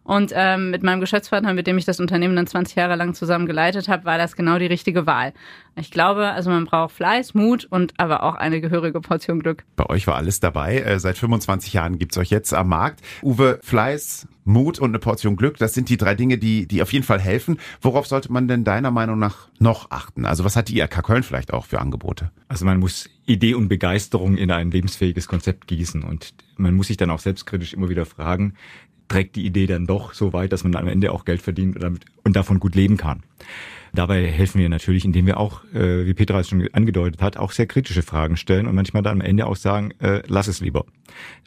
Und 0.05 0.31
ähm, 0.35 0.69
mit 0.69 0.83
meinem 0.83 0.99
Geschäftspartner, 0.99 1.53
mit 1.53 1.65
dem 1.65 1.79
ich 1.79 1.85
das 1.85 1.99
Unternehmen 1.99 2.35
dann 2.35 2.45
20 2.45 2.75
Jahre 2.75 2.95
lang 2.95 3.15
zusammen 3.15 3.47
geleitet 3.47 3.87
habe, 3.87 4.05
war 4.05 4.19
das 4.19 4.35
genau 4.35 4.59
die 4.59 4.67
richtige 4.67 5.07
Wahl. 5.07 5.33
Ich 5.75 5.89
glaube, 5.89 6.27
also 6.27 6.51
man 6.51 6.65
braucht 6.65 6.93
Fleiß, 6.93 7.33
Mut 7.33 7.65
und 7.65 7.99
aber 7.99 8.21
auch 8.21 8.35
eine 8.35 8.61
gehörige 8.61 9.01
Portion 9.01 9.39
Glück. 9.39 9.63
Bei 9.75 9.87
euch 9.87 10.05
war 10.05 10.15
alles 10.15 10.39
dabei. 10.39 10.77
Äh, 10.77 10.99
seit 10.99 11.17
25 11.17 11.73
Jahren 11.73 11.97
gibt's 11.97 12.19
euch 12.19 12.29
jetzt 12.29 12.53
am 12.53 12.69
Markt. 12.69 13.01
Uwe, 13.23 13.59
Fleiß, 13.63 14.27
Mut 14.43 14.77
und 14.77 14.91
eine 14.91 14.99
Portion 14.99 15.37
Glück, 15.37 15.57
das 15.57 15.73
sind 15.73 15.89
die 15.89 15.97
drei 15.97 16.13
Dinge, 16.13 16.37
die, 16.37 16.67
die 16.67 16.83
auf 16.83 16.93
jeden 16.93 17.03
Fall 17.03 17.19
helfen. 17.19 17.57
Worauf 17.81 18.05
sollte 18.05 18.31
man 18.31 18.47
denn 18.47 18.63
deiner 18.63 18.91
Meinung 18.91 19.17
nach 19.17 19.49
noch 19.57 19.89
achten? 19.89 20.27
Also 20.27 20.45
was 20.45 20.55
hat 20.55 20.69
die 20.69 20.77
IRK 20.77 21.01
Köln 21.03 21.23
vielleicht 21.23 21.51
auch 21.51 21.65
für 21.65 21.81
Angebote? 21.81 22.31
Also 22.47 22.63
man 22.63 22.79
muss 22.79 23.09
Idee 23.25 23.55
und 23.55 23.67
Begeisterung 23.67 24.37
in 24.37 24.51
ein 24.51 24.71
lebensfähiges 24.71 25.27
Konzept 25.27 25.67
gießen 25.67 26.03
und 26.03 26.33
man 26.57 26.75
muss 26.75 26.87
sich 26.87 26.97
dann 26.97 27.09
auch 27.09 27.19
selbstkritisch 27.19 27.73
immer 27.73 27.89
wieder 27.89 28.05
fragen, 28.05 28.53
trägt 29.07 29.35
die 29.35 29.45
Idee 29.45 29.67
dann 29.67 29.85
doch 29.85 30.13
so 30.13 30.33
weit, 30.33 30.51
dass 30.51 30.63
man 30.63 30.75
am 30.75 30.87
Ende 30.87 31.11
auch 31.11 31.25
Geld 31.25 31.41
verdient 31.41 31.75
und, 31.75 31.83
damit, 31.83 32.05
und 32.23 32.35
davon 32.35 32.59
gut 32.59 32.75
leben 32.75 32.97
kann. 32.97 33.23
Dabei 33.95 34.27
helfen 34.27 34.59
wir 34.59 34.69
natürlich, 34.69 35.05
indem 35.05 35.25
wir 35.25 35.37
auch, 35.37 35.63
äh, 35.73 36.05
wie 36.05 36.13
Petra 36.13 36.39
es 36.39 36.49
schon 36.49 36.67
angedeutet 36.73 37.21
hat, 37.21 37.37
auch 37.37 37.51
sehr 37.51 37.65
kritische 37.65 38.03
Fragen 38.03 38.37
stellen 38.37 38.67
und 38.67 38.75
manchmal 38.75 39.03
dann 39.03 39.21
am 39.21 39.25
Ende 39.25 39.47
auch 39.47 39.55
sagen, 39.55 39.91
äh, 39.99 40.21
lass 40.27 40.47
es 40.47 40.59
lieber. 40.59 40.85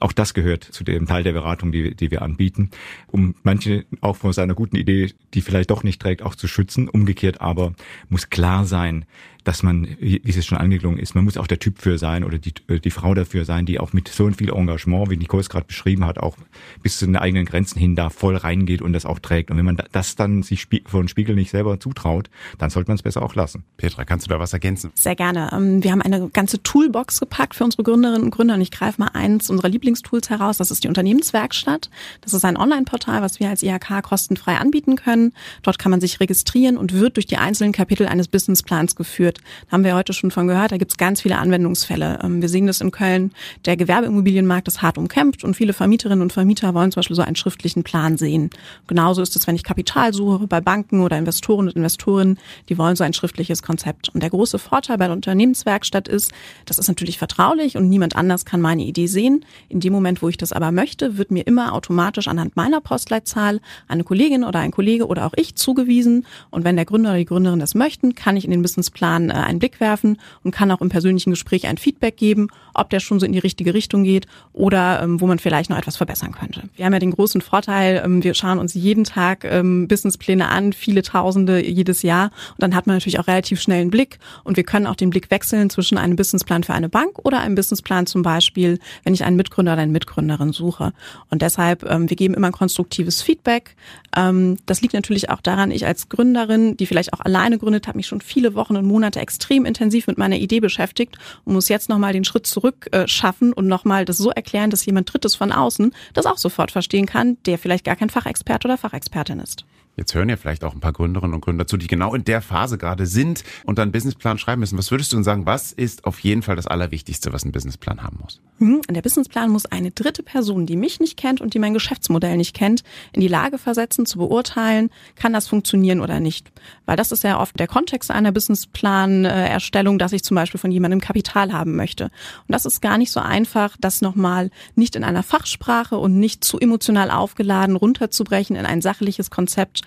Auch 0.01 0.13
das 0.13 0.35
gehört 0.35 0.65
zu 0.65 0.85
dem 0.85 1.07
Teil 1.07 1.23
der 1.23 1.33
Beratung, 1.33 1.73
die, 1.73 1.95
die 1.95 2.11
wir 2.11 2.23
anbieten, 2.23 2.71
um 3.07 3.35
manche 3.43 3.85
auch 4.01 4.17
von 4.17 4.33
seiner 4.33 4.55
guten 4.55 4.77
Idee, 4.77 5.13
die 5.35 5.43
vielleicht 5.43 5.71
doch 5.71 5.83
nicht 5.83 6.01
trägt, 6.01 6.23
auch 6.23 6.35
zu 6.35 6.49
schützen. 6.49 6.89
Umgekehrt 6.89 7.41
aber 7.41 7.75
muss 8.09 8.31
klar 8.31 8.65
sein, 8.65 9.05
dass 9.49 9.63
man, 9.63 9.89
wie 9.99 10.21
es 10.27 10.45
schon 10.45 10.59
angeklungen 10.59 10.99
ist, 10.99 11.15
man 11.15 11.25
muss 11.25 11.39
auch 11.39 11.47
der 11.47 11.59
Typ 11.59 11.79
für 11.79 11.97
sein 11.97 12.23
oder 12.23 12.37
die, 12.37 12.53
äh, 12.69 12.81
die 12.81 12.91
Frau 12.91 13.15
dafür 13.15 13.47
sein, 13.47 13.65
die 13.65 13.81
auch 13.81 13.95
mit 13.95 14.09
so 14.09 14.31
viel 14.31 14.51
Engagement, 14.51 15.11
wie 15.11 15.17
Nicole 15.17 15.41
es 15.41 15.49
gerade 15.49 15.67
beschrieben 15.67 16.05
hat, 16.05 16.19
auch 16.19 16.37
bis 16.83 16.99
zu 16.99 17.07
den 17.07 17.17
eigenen 17.17 17.47
Grenzen 17.47 17.79
hin 17.79 17.97
da 17.97 18.11
voll 18.11 18.37
reingeht 18.37 18.83
und 18.83 18.93
das 18.93 19.07
auch 19.07 19.19
trägt. 19.19 19.51
Und 19.51 19.57
wenn 19.57 19.65
man 19.65 19.83
das 19.93 20.17
dann 20.17 20.43
sich 20.43 20.69
vor 20.87 21.03
den 21.03 21.09
Spiegel 21.09 21.35
nicht 21.35 21.51
selber 21.51 21.81
zutraut, 21.81 22.29
dann 22.59 22.71
sollte 22.71 22.91
man 22.91 22.97
es 22.97 23.03
besser 23.03 23.23
auch 23.23 23.35
lassen. 23.35 23.65
Petra, 23.77 24.05
kannst 24.05 24.27
du 24.27 24.31
da 24.31 24.41
was 24.41 24.53
ergänzen? 24.53 24.91
Sehr 24.95 25.17
gerne. 25.17 25.51
Ähm, 25.53 25.83
wir 25.83 25.93
haben 25.93 26.03
eine 26.03 26.29
ganze 26.29 26.63
Toolbox 26.63 27.21
gepackt 27.21 27.55
für 27.55 27.65
unsere 27.65 27.83
Gründerinnen 27.83 28.23
und 28.23 28.31
Gründer 28.31 28.55
und 28.55 28.61
ich 28.61 28.71
greife 28.71 29.01
mal 29.01 29.11
eins 29.15 29.51
unserer 29.51 29.69
Lieblingstools 29.69 30.31
heraus. 30.31 30.59
Das 30.59 30.71
ist 30.71 30.85
die 30.85 30.89
Unternehmenswerkstatt. 30.89 31.91
Das 32.21 32.35
ist 32.35 32.45
ein 32.45 32.57
Online-Portal, 32.57 33.23
was 33.23 33.41
wir 33.41 33.49
als 33.49 33.63
IHK 33.63 34.03
kostenfrei 34.03 34.57
anbieten 34.57 34.97
können. 34.97 35.33
Dort 35.63 35.79
kann 35.79 35.91
man 35.91 36.01
sich 36.01 36.21
registrieren 36.21 36.77
und 36.77 36.93
wird 36.93 37.17
durch 37.17 37.27
die 37.27 37.37
einzelnen 37.37 37.73
Kapitel 37.73 38.07
eines 38.07 38.29
Businessplans 38.29 38.97
geführt. 38.97 39.39
Da 39.67 39.73
haben 39.73 39.85
wir 39.85 39.95
heute 39.95 40.13
schon 40.13 40.31
von 40.31 40.47
gehört. 40.47 40.73
Da 40.73 40.77
gibt 40.77 40.93
es 40.93 40.97
ganz 40.97 41.23
viele 41.23 41.39
Anwendungsfälle. 41.39 42.21
Ähm, 42.23 42.43
wir 42.43 42.49
sehen 42.49 42.67
das 42.67 42.81
in 42.81 42.91
Köln. 42.91 43.33
Der 43.65 43.77
Gewerbeimmobilienmarkt 43.77 44.69
ist 44.69 44.83
hart 44.83 44.99
umkämpft 44.99 45.45
und 45.45 45.55
viele 45.55 45.73
Vermieterinnen 45.73 46.23
und 46.23 46.33
Vermieter 46.33 46.75
wollen 46.75 46.93
zum 46.93 47.01
Beispiel 47.01 47.17
so 47.17 47.23
einen 47.23 47.37
schriftlichen 47.37 47.85
Plan 47.85 48.17
sehen. 48.17 48.51
Genauso 48.87 49.23
ist 49.23 49.37
es, 49.37 49.47
wenn 49.47 49.55
ich 49.55 49.63
Kapital 49.63 50.13
suche 50.13 50.47
bei 50.47 50.61
Banken 50.61 51.01
oder 51.01 51.19
Investoren 51.19 51.69
und 51.69 51.77
Investorinnen, 51.77 52.28
die 52.69 52.77
wollen 52.77 52.97
so 52.97 53.05
ein 53.05 53.13
schriftliches 53.13 53.63
Konzept. 53.63 54.09
Und 54.11 54.23
der 54.23 54.31
große 54.31 54.59
Vorteil 54.59 54.99
bei 54.99 55.07
der 55.07 55.15
Unternehmenswerkstatt 55.15 56.09
ist, 56.09 56.33
das 56.67 56.79
ist 56.79 56.89
natürlich 56.89 57.19
vertraulich 57.19 57.77
und 57.77 57.89
niemand 57.89 58.17
anders 58.17 58.45
kann 58.45 58.61
meine 58.61 58.83
Idee 58.83 59.07
sehen. 59.07 59.45
In 59.69 59.81
dem 59.81 59.93
Moment, 59.93 60.21
wo 60.23 60.29
ich 60.29 60.37
das 60.37 60.53
aber 60.53 60.73
möchte, 60.73 61.17
wird 61.17 61.31
mir 61.31 61.47
immer 61.47 61.73
automatisch 61.73 62.29
anhand 62.29 62.57
meiner 62.57 62.81
Postleitzahl 62.81 63.61
eine 63.87 64.05
Kollegin 64.05 64.45
oder 64.45 64.59
ein 64.59 64.71
Kollege 64.71 65.07
oder 65.07 65.27
auch 65.27 65.35
ich 65.37 65.55
zugewiesen. 65.55 66.27
Und 66.51 66.65
wenn 66.65 66.77
der 66.77 66.85
Gründer 66.85 67.11
oder 67.11 67.19
die 67.19 67.25
Gründerin 67.25 67.61
das 67.61 67.75
möchten, 67.75 68.15
kann 68.15 68.37
ich 68.37 68.45
in 68.45 68.51
den 68.51 68.63
Businessplan 68.63 69.31
äh, 69.31 69.35
einen 69.35 69.59
Blick 69.59 69.81
werfen 69.81 70.19
und 70.43 70.51
kann 70.51 70.71
auch 70.71 70.81
im 70.81 70.89
persönlichen 70.89 71.31
Gespräch 71.31 71.67
ein 71.67 71.79
Feedback 71.79 72.17
geben, 72.17 72.49
ob 72.75 72.91
der 72.91 73.01
schon 73.01 73.21
so 73.21 73.27
in 73.27 73.33
die 73.33 73.39
richtige 73.39 73.75
Richtung 73.75 74.05
geht 74.05 74.27
oder 74.53 75.03
ähm, 75.03 75.21
wo 75.21 75.27
man 75.27 75.39
vielleicht 75.39 75.71
noch 75.71 75.79
etwas 75.79 75.97
verbessern 75.97 76.33
könnte. 76.33 76.63
Wir 76.77 76.85
haben 76.85 76.93
ja 76.93 76.99
den 76.99 77.13
großen 77.13 77.41
Vorteil, 77.41 78.03
ähm, 78.05 78.25
wir 78.25 78.35
schauen 78.35 78.59
uns 78.59 78.75
jeden 78.75 79.05
Tag 79.05 79.45
ähm, 79.45 79.89
Businesspläne 79.89 80.49
an, 80.49 80.73
viele 80.73 81.03
Tausende 81.03 81.65
jedes 81.65 82.03
Jahr. 82.03 82.08
Und 82.17 82.63
dann 82.63 82.75
hat 82.75 82.87
man 82.87 82.97
natürlich 82.97 83.19
auch 83.19 83.27
relativ 83.27 83.61
schnell 83.61 83.81
einen 83.81 83.91
Blick 83.91 84.19
und 84.45 84.57
wir 84.57 84.65
können 84.65 84.87
auch 84.87 84.97
den 84.97 85.11
Blick 85.11 85.31
wechseln 85.31 85.71
zwischen 85.71 85.99
einem 85.99 86.17
Businessplan 86.17 86.65
für 86.65 86.75
eine 86.75 86.89
Bank 86.89 87.19
oder 87.25 87.41
einem 87.41 87.55
Businessplan 87.55 88.07
zum 88.07 88.23
Beispiel, 88.23 88.79
wenn 89.05 89.15
ich 89.15 89.25
einen 89.25 89.37
Mitgründer 89.37 89.75
oder 89.75 89.83
eine 89.83 89.93
Mitgründerin 89.93 90.53
suche. 90.53 90.93
Und 91.31 91.43
deshalb, 91.43 91.85
ähm, 91.85 92.09
wir 92.11 92.17
geben 92.17 92.35
immer 92.35 92.51
konstruktives 92.51 93.23
Feedback. 93.23 93.77
Ähm, 94.17 94.57
das 94.67 94.81
liegt 94.81 94.95
natürlich 94.95 95.31
auch 95.31 95.41
daran, 95.41 95.71
ich 95.71 95.87
als 95.87 96.09
Gründerin, 96.09 96.77
die 96.77 96.87
vielleicht 96.87 97.13
auch 97.13 97.21
alleine 97.21 97.59
gründet, 97.59 97.87
habe 97.87 97.99
mich 97.99 98.07
schon 98.07 98.21
viele 98.21 98.55
Wochen 98.55 98.77
und 98.77 98.87
Monate 98.87 99.21
extrem 99.21 99.65
intensiv 99.65 100.07
mit 100.07 100.19
meiner 100.19 100.37
Idee 100.37 100.61
beschäftigt 100.61 101.19
und 101.45 101.55
muss 101.55 101.69
jetzt 101.69 101.89
nochmal 101.89 102.13
den 102.13 102.25
Schritt 102.25 102.47
zurück 102.47 102.89
äh, 102.93 103.07
schaffen 103.07 103.53
und 103.53 103.67
nochmal 103.67 104.05
das 104.05 104.19
so 104.19 104.31
erklären, 104.31 104.71
dass 104.71 104.87
jemand 104.87 105.13
Drittes 105.13 105.35
von 105.35 105.53
außen 105.53 105.93
das 106.15 106.27
auch 106.27 106.39
sofort 106.39 106.71
verstehen 106.71 107.07
kann, 107.07 107.37
der 107.47 107.59
vielleicht 107.59 107.85
gar 107.85 107.97
kein 107.97 108.11
Fachexperte 108.11 108.69
oder 108.69 108.79
Fachexpertin 108.79 109.41
ist. 109.41 109.65
Jetzt 109.99 110.15
hören 110.15 110.29
ja 110.29 110.37
vielleicht 110.37 110.63
auch 110.63 110.75
ein 110.75 110.81
paar 110.81 110.93
Gründerinnen 110.93 111.35
und 111.35 111.41
Gründer 111.41 111.67
zu, 111.67 111.77
die 111.77 111.89
genau 111.89 112.15
in 112.15 112.23
der 112.23 112.41
Phase 112.41 112.79
gerade 112.79 113.05
sind 113.05 113.43
und 113.65 113.79
dann 113.79 113.91
Businessplan 113.91 114.39
schreiben 114.39 114.61
müssen. 114.61 114.79
Was 114.79 114.93
würdest 114.93 115.13
du 115.13 115.17
denn 115.17 115.25
sagen, 115.25 115.45
was 115.45 115.73
ist 115.73 116.05
auf 116.05 116.21
jeden 116.21 116.43
Fall 116.43 116.55
das 116.55 116.69
Allerwichtigste, 116.69 117.33
was 117.33 117.45
ein 117.45 117.51
Businessplan 117.51 118.05
haben 118.05 118.19
muss? 118.23 118.41
Mhm. 118.61 118.81
Der 118.89 119.03
Businessplan 119.03 119.51
muss 119.51 119.67
eine 119.67 119.91
dritte 119.91 120.23
Person, 120.23 120.67
die 120.67 120.77
mich 120.77 121.01
nicht 121.01 121.17
kennt 121.17 121.41
und 121.41 121.53
die 121.53 121.59
mein 121.59 121.75
Geschäftsmodell 121.75 122.37
nicht 122.37 122.55
kennt, 122.55 122.85
in 123.13 123.21
die 123.21 123.27
Lage 123.27 123.59
versetzen, 123.59 124.07
zu 124.07 124.19
beurteilen, 124.19 124.91
kann 125.17 125.33
das 125.33 125.49
funktionieren 125.49 126.01
oder 126.01 126.21
nicht. 126.21 126.53
Weil 126.87 126.97
das 126.97 127.11
ist 127.11 127.25
ja 127.25 127.41
oft 127.41 127.59
der 127.59 127.67
Kontext 127.67 128.13
einer 128.13 128.31
Businessplan-Erstellung, 128.31 129.99
dass 129.99 130.13
ich 130.13 130.23
zum 130.23 130.37
Beispiel 130.37 130.61
von 130.61 130.71
jemandem 130.71 131.01
Kapital 131.01 131.53
haben 131.53 131.75
möchte. 131.75 132.05
Und 132.05 132.53
das 132.53 132.67
ist 132.67 132.81
gar 132.81 132.99
nicht 132.99 133.11
so 133.11 133.19
einfach, 133.19 133.77
das 133.81 134.01
nochmal 134.01 134.51
nicht 134.77 134.95
in 134.95 135.03
einer 135.03 135.25
Fachsprache 135.25 135.99
und 135.99 136.21
nicht 136.21 136.45
zu 136.45 136.61
emotional 136.61 137.11
aufgeladen 137.11 137.75
runterzubrechen 137.75 138.55
in 138.55 138.65
ein 138.65 138.81
sachliches 138.81 139.31
Konzept, 139.31 139.83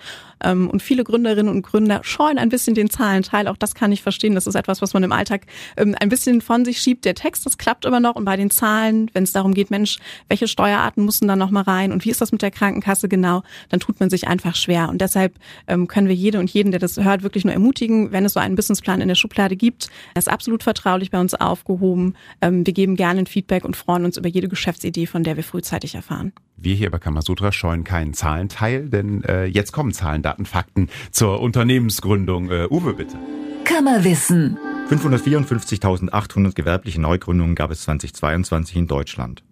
und 0.68 0.82
viele 0.82 1.04
Gründerinnen 1.04 1.52
und 1.52 1.62
Gründer 1.62 2.00
scheuen 2.02 2.38
ein 2.38 2.48
bisschen 2.48 2.74
den 2.74 2.90
Zahlenteil. 2.90 3.48
Auch 3.48 3.56
das 3.56 3.74
kann 3.74 3.92
ich 3.92 4.02
verstehen. 4.02 4.34
Das 4.34 4.46
ist 4.46 4.54
etwas, 4.54 4.82
was 4.82 4.94
man 4.94 5.02
im 5.02 5.12
Alltag 5.12 5.46
ähm, 5.76 5.94
ein 6.00 6.08
bisschen 6.08 6.40
von 6.40 6.64
sich 6.64 6.80
schiebt. 6.80 7.04
Der 7.04 7.14
Text, 7.14 7.46
das 7.46 7.58
klappt 7.58 7.84
immer 7.84 8.00
noch. 8.00 8.16
Und 8.16 8.24
bei 8.24 8.36
den 8.36 8.50
Zahlen, 8.50 9.10
wenn 9.12 9.24
es 9.24 9.32
darum 9.32 9.54
geht, 9.54 9.70
Mensch, 9.70 9.98
welche 10.28 10.48
Steuerarten 10.48 11.04
mussten 11.04 11.28
da 11.28 11.36
nochmal 11.36 11.62
rein 11.64 11.92
und 11.92 12.04
wie 12.04 12.10
ist 12.10 12.20
das 12.20 12.32
mit 12.32 12.42
der 12.42 12.50
Krankenkasse 12.50 13.08
genau, 13.08 13.42
dann 13.68 13.80
tut 13.80 14.00
man 14.00 14.10
sich 14.10 14.26
einfach 14.26 14.56
schwer. 14.56 14.88
Und 14.88 15.00
deshalb 15.00 15.34
ähm, 15.66 15.86
können 15.86 16.08
wir 16.08 16.14
jede 16.14 16.38
und 16.38 16.50
jeden, 16.50 16.70
der 16.70 16.80
das 16.80 16.96
hört, 16.96 17.22
wirklich 17.22 17.44
nur 17.44 17.54
ermutigen, 17.54 18.12
wenn 18.12 18.24
es 18.24 18.32
so 18.32 18.40
einen 18.40 18.56
Businessplan 18.56 19.00
in 19.00 19.08
der 19.08 19.14
Schublade 19.14 19.56
gibt. 19.56 19.88
Er 20.14 20.18
ist 20.18 20.28
absolut 20.28 20.62
vertraulich 20.62 21.10
bei 21.10 21.20
uns 21.20 21.34
aufgehoben. 21.34 22.14
wir 22.40 22.72
geben 22.72 22.96
gerne 22.96 23.20
ein 23.20 23.26
Feedback 23.26 23.64
und 23.64 23.76
freuen 23.76 24.04
uns 24.04 24.16
über 24.16 24.28
jede 24.28 24.48
Geschäftsidee, 24.48 25.06
von 25.06 25.22
der 25.22 25.36
wir 25.36 25.44
frühzeitig 25.44 25.94
erfahren. 25.94 26.32
Wir 26.64 26.76
hier 26.76 26.92
bei 26.92 27.00
Kamasutra 27.00 27.50
scheuen 27.50 27.82
keinen 27.82 28.14
Zahlenteil, 28.14 28.88
denn 28.88 29.24
äh, 29.24 29.46
jetzt 29.46 29.72
kommen 29.72 29.92
Zahlen, 29.92 30.22
Daten, 30.22 30.46
Fakten 30.46 30.88
zur 31.10 31.40
Unternehmensgründung. 31.40 32.50
Äh, 32.50 32.68
Uwe, 32.70 32.94
bitte. 32.94 33.18
Kammerwissen. 33.64 34.56
554.800 34.88 36.54
gewerbliche 36.54 37.00
Neugründungen 37.00 37.56
gab 37.56 37.72
es 37.72 37.82
2022 37.82 38.76
in 38.76 38.86
Deutschland. 38.86 39.42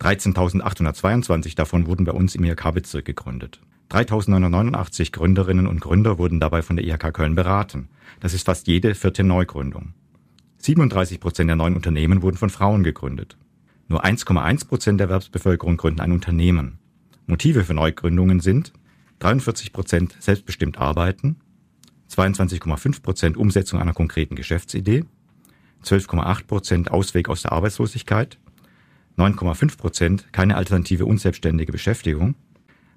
13.822 0.00 1.56
davon 1.56 1.86
wurden 1.86 2.04
bei 2.04 2.12
uns 2.12 2.34
im 2.34 2.44
IHK-Bezirk 2.44 3.06
gegründet. 3.06 3.60
3.989 3.90 5.12
Gründerinnen 5.12 5.66
und 5.66 5.80
Gründer 5.80 6.18
wurden 6.18 6.38
dabei 6.38 6.60
von 6.60 6.76
der 6.76 6.84
IHK 6.84 7.14
Köln 7.14 7.34
beraten. 7.34 7.88
Das 8.20 8.34
ist 8.34 8.44
fast 8.44 8.66
jede 8.66 8.94
vierte 8.94 9.24
Neugründung. 9.24 9.94
37 10.58 11.18
Prozent 11.18 11.48
der 11.48 11.56
neuen 11.56 11.76
Unternehmen 11.76 12.20
wurden 12.20 12.36
von 12.36 12.50
Frauen 12.50 12.82
gegründet. 12.82 13.38
Nur 13.88 14.04
1,1 14.04 14.68
Prozent 14.68 15.00
der 15.00 15.06
Erwerbsbevölkerung 15.06 15.78
gründen 15.78 16.00
ein 16.00 16.12
Unternehmen. 16.12 16.78
Motive 17.26 17.64
für 17.64 17.74
Neugründungen 17.74 18.40
sind 18.40 18.72
43 19.20 19.72
Prozent 19.72 20.16
selbstbestimmt 20.20 20.78
arbeiten, 20.78 21.36
22,5 22.10 23.02
Prozent 23.02 23.36
Umsetzung 23.36 23.80
einer 23.80 23.94
konkreten 23.94 24.36
Geschäftsidee, 24.36 25.04
12,8 25.84 26.46
Prozent 26.46 26.90
Ausweg 26.90 27.28
aus 27.28 27.42
der 27.42 27.52
Arbeitslosigkeit, 27.52 28.38
9,5 29.16 29.76
Prozent 29.76 30.32
keine 30.32 30.56
alternative 30.56 31.06
unselbstständige 31.06 31.72
Beschäftigung 31.72 32.34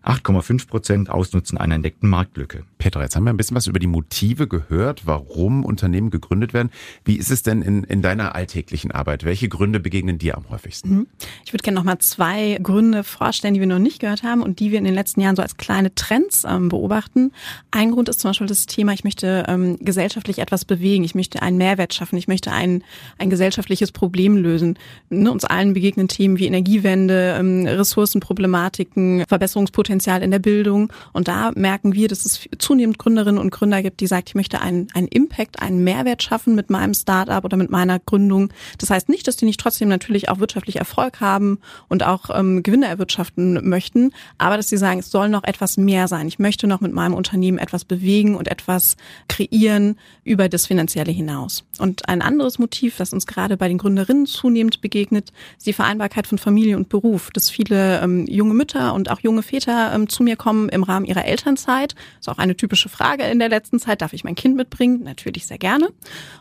8,5 0.04 0.68
Prozent 0.68 1.10
Ausnutzen 1.12 1.60
einer 1.60 1.76
entdeckten 1.76 2.10
Marktlücke. 2.10 2.64
Petra, 2.80 3.04
jetzt 3.04 3.16
haben 3.16 3.26
wir 3.26 3.30
ein 3.30 3.38
bisschen 3.38 3.56
was 3.56 3.68
über 3.68 3.78
die 3.78 3.86
Motive 3.86 4.48
gehört, 4.48 5.06
warum 5.06 5.64
Unternehmen 5.64 6.10
gegründet 6.10 6.56
werden. 6.56 6.72
Wie 7.06 7.18
ist 7.18 7.30
es 7.30 7.44
denn 7.44 7.62
in, 7.62 7.84
in 7.84 8.02
deiner 8.02 8.34
alltäglichen 8.34 8.92
Arbeit? 8.92 9.24
Welche 9.24 9.48
Gründe 9.48 9.80
begegnen 9.80 10.18
dir 10.18 10.36
am 10.36 10.50
häufigsten? 10.50 10.90
Mhm. 10.90 11.08
Ich 11.46 11.54
würde 11.54 11.62
gerne 11.62 11.76
noch 11.76 11.84
mal 11.84 12.00
zwei 12.00 12.58
Gründe 12.64 13.04
vorstellen, 13.04 13.54
die 13.54 13.60
wir 13.60 13.68
noch 13.68 13.78
nicht 13.78 14.00
gehört 14.00 14.24
haben 14.24 14.42
und 14.42 14.60
die 14.60 14.72
wir 14.72 14.80
in 14.80 14.86
den 14.86 14.96
letzten 14.96 15.22
Jahren 15.22 15.36
so 15.36 15.44
als 15.44 15.58
kleine 15.58 15.94
Trends 15.94 16.44
ähm, 16.50 16.70
beobachten. 16.70 17.32
Ein 17.70 17.92
Grund 17.92 18.10
ist 18.10 18.22
zum 18.22 18.30
Beispiel 18.30 18.48
das 18.48 18.66
Thema, 18.66 18.94
ich 18.94 19.04
möchte 19.04 19.46
ähm, 19.48 19.78
gesellschaftlich 19.80 20.40
etwas 20.40 20.66
bewegen, 20.66 21.04
ich 21.04 21.14
möchte 21.14 21.44
einen 21.44 21.58
Mehrwert 21.58 21.94
schaffen, 21.94 22.18
ich 22.18 22.28
möchte 22.28 22.52
ein, 22.52 22.84
ein 23.20 23.30
gesellschaftliches 23.30 23.92
Problem 23.92 24.36
lösen. 24.36 24.80
Ne, 25.12 25.32
uns 25.32 25.46
allen 25.46 25.76
begegnen 25.76 26.08
Themen 26.08 26.40
wie 26.40 26.48
Energiewende, 26.48 27.36
ähm, 27.38 27.68
Ressourcenproblematiken, 27.68 29.26
Verbesserungspotenzial 29.28 29.91
Potenzial 29.92 30.24
in 30.24 30.32
der 30.32 30.40
Bildung. 30.40 30.90
Und 31.12 31.28
da 31.28 31.52
merken 31.54 31.94
wir, 31.94 32.08
dass 32.08 32.24
es 32.24 32.48
zunehmend 32.60 32.98
Gründerinnen 32.98 33.38
und 33.38 33.52
Gründer 33.52 33.82
gibt, 33.82 34.00
die 34.00 34.08
sagen, 34.08 34.24
ich 34.26 34.36
möchte 34.36 34.62
einen, 34.62 34.88
einen 34.94 35.10
Impact, 35.10 35.62
einen 35.62 35.84
Mehrwert 35.84 36.24
schaffen 36.24 36.56
mit 36.56 36.70
meinem 36.70 36.94
Startup 36.94 37.44
oder 37.44 37.58
mit 37.58 37.70
meiner 37.70 38.00
Gründung. 38.00 38.54
Das 38.78 38.90
heißt 38.90 39.10
nicht, 39.10 39.28
dass 39.28 39.36
die 39.36 39.44
nicht 39.44 39.60
trotzdem 39.60 39.90
natürlich 39.90 40.30
auch 40.30 40.40
wirtschaftlich 40.40 40.78
Erfolg 40.78 41.20
haben 41.20 41.60
und 41.90 42.04
auch 42.04 42.30
ähm, 42.34 42.64
Gewinne 42.64 42.88
erwirtschaften 42.88 43.68
möchten, 43.68 44.12
aber 44.38 44.56
dass 44.56 44.70
sie 44.70 44.78
sagen, 44.78 45.02
es 45.02 45.12
soll 45.12 45.28
noch 45.28 45.44
etwas 45.44 45.76
mehr 45.76 46.08
sein. 46.08 46.26
Ich 46.30 46.40
möchte 46.40 46.68
noch 46.68 46.80
mit 46.80 46.94
meinem 46.94 47.14
Unternehmen 47.14 47.58
etwas 47.58 47.84
bewegen 47.84 48.36
und 48.36 48.48
etwas 48.48 48.96
kreieren 49.28 49.98
über 50.24 50.48
das 50.48 50.68
Finanzielle 50.68 51.12
hinaus. 51.12 51.66
Und 51.80 52.08
ein 52.08 52.22
anderes 52.22 52.60
Motiv, 52.60 52.96
das 52.96 53.12
uns 53.12 53.28
gerade 53.28 53.58
bei 53.58 53.68
den 53.68 53.78
Gründerinnen 53.78 54.26
zunehmend 54.26 54.80
begegnet, 54.80 55.34
ist 55.58 55.68
die 55.68 55.74
Vereinbarkeit 55.74 56.28
von 56.28 56.38
Familie 56.38 56.78
und 56.78 56.88
Beruf. 56.88 57.30
Dass 57.34 57.50
viele 57.50 58.00
ähm, 58.00 58.26
junge 58.28 58.54
Mütter 58.54 58.94
und 58.94 59.12
auch 59.12 59.20
junge 59.20 59.44
Väter 59.44 59.81
ähm, 59.94 60.10
zu 60.10 60.24
mir 60.24 60.36
kommen 60.36 60.70
im 60.70 60.84
Rahmen 60.84 61.06
ihrer 61.06 61.26
Elternzeit. 61.26 61.96
ist 62.20 62.30
auch 62.30 62.38
eine 62.38 62.56
typische 62.56 62.90
Frage 62.90 63.24
in 63.24 63.40
der 63.40 63.50
letzten 63.50 63.80
Zeit. 63.80 64.02
Darf 64.02 64.14
ich 64.14 64.24
mein 64.24 64.36
Kind 64.36 64.56
mitbringen? 64.56 65.04
Natürlich 65.04 65.46
sehr 65.46 65.58
gerne. 65.58 65.90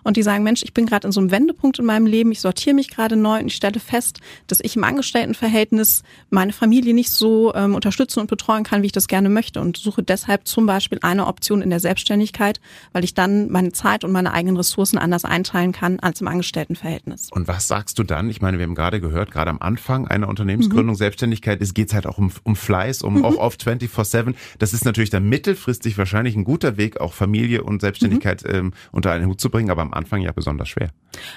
Und 0.02 0.16
die 0.16 0.22
sagen, 0.22 0.44
Mensch, 0.44 0.62
ich 0.62 0.74
bin 0.74 0.86
gerade 0.86 1.06
in 1.06 1.12
so 1.12 1.20
einem 1.20 1.30
Wendepunkt 1.30 1.78
in 1.78 1.84
meinem 1.84 2.06
Leben. 2.06 2.32
Ich 2.32 2.40
sortiere 2.40 2.74
mich 2.74 2.90
gerade 2.90 3.16
neu 3.16 3.40
und 3.40 3.46
ich 3.46 3.54
stelle 3.54 3.80
fest, 3.80 4.20
dass 4.46 4.60
ich 4.60 4.76
im 4.76 4.84
Angestelltenverhältnis 4.84 6.02
meine 6.30 6.52
Familie 6.52 6.94
nicht 6.94 7.10
so 7.10 7.54
ähm, 7.54 7.74
unterstützen 7.74 8.20
und 8.20 8.28
betreuen 8.28 8.64
kann, 8.64 8.82
wie 8.82 8.86
ich 8.86 8.92
das 8.92 9.08
gerne 9.08 9.28
möchte 9.28 9.60
und 9.60 9.76
suche 9.76 10.02
deshalb 10.02 10.46
zum 10.46 10.66
Beispiel 10.66 10.98
eine 11.02 11.26
Option 11.26 11.62
in 11.62 11.70
der 11.70 11.80
Selbstständigkeit, 11.80 12.60
weil 12.92 13.04
ich 13.04 13.14
dann 13.14 13.50
meine 13.50 13.72
Zeit 13.72 14.04
und 14.04 14.12
meine 14.12 14.32
eigenen 14.32 14.56
Ressourcen 14.56 14.98
anders 14.98 15.24
einteilen 15.24 15.72
kann 15.72 16.00
als 16.00 16.20
im 16.20 16.28
Angestelltenverhältnis. 16.28 17.28
Und 17.30 17.48
was 17.48 17.68
sagst 17.68 17.98
du 17.98 18.02
dann? 18.02 18.30
Ich 18.30 18.40
meine, 18.40 18.58
wir 18.58 18.64
haben 18.64 18.74
gerade 18.74 19.00
gehört, 19.00 19.30
gerade 19.30 19.50
am 19.50 19.60
Anfang 19.60 20.06
einer 20.08 20.28
Unternehmensgründung, 20.28 20.94
mhm. 20.94 20.98
Selbstständigkeit, 20.98 21.60
es 21.60 21.74
geht 21.74 21.92
halt 21.92 22.06
auch 22.06 22.18
um, 22.18 22.32
um 22.44 22.56
Fleiß, 22.56 23.02
um 23.02 23.16
mhm. 23.16 23.24
Auch 23.30 23.38
auf 23.38 23.56
24-7. 23.56 24.34
Das 24.58 24.72
ist 24.72 24.84
natürlich 24.84 25.10
dann 25.10 25.28
mittelfristig 25.28 25.98
wahrscheinlich 25.98 26.36
ein 26.36 26.44
guter 26.44 26.76
Weg, 26.76 27.00
auch 27.00 27.12
Familie 27.12 27.62
und 27.64 27.80
Selbstständigkeit 27.80 28.44
mhm. 28.44 28.54
ähm, 28.54 28.72
unter 28.92 29.12
einen 29.12 29.26
Hut 29.26 29.40
zu 29.40 29.50
bringen, 29.50 29.70
aber 29.70 29.82
am 29.82 29.92
Anfang 29.92 30.20
ja 30.22 30.32
besonders 30.32 30.68
schwer. 30.68 30.90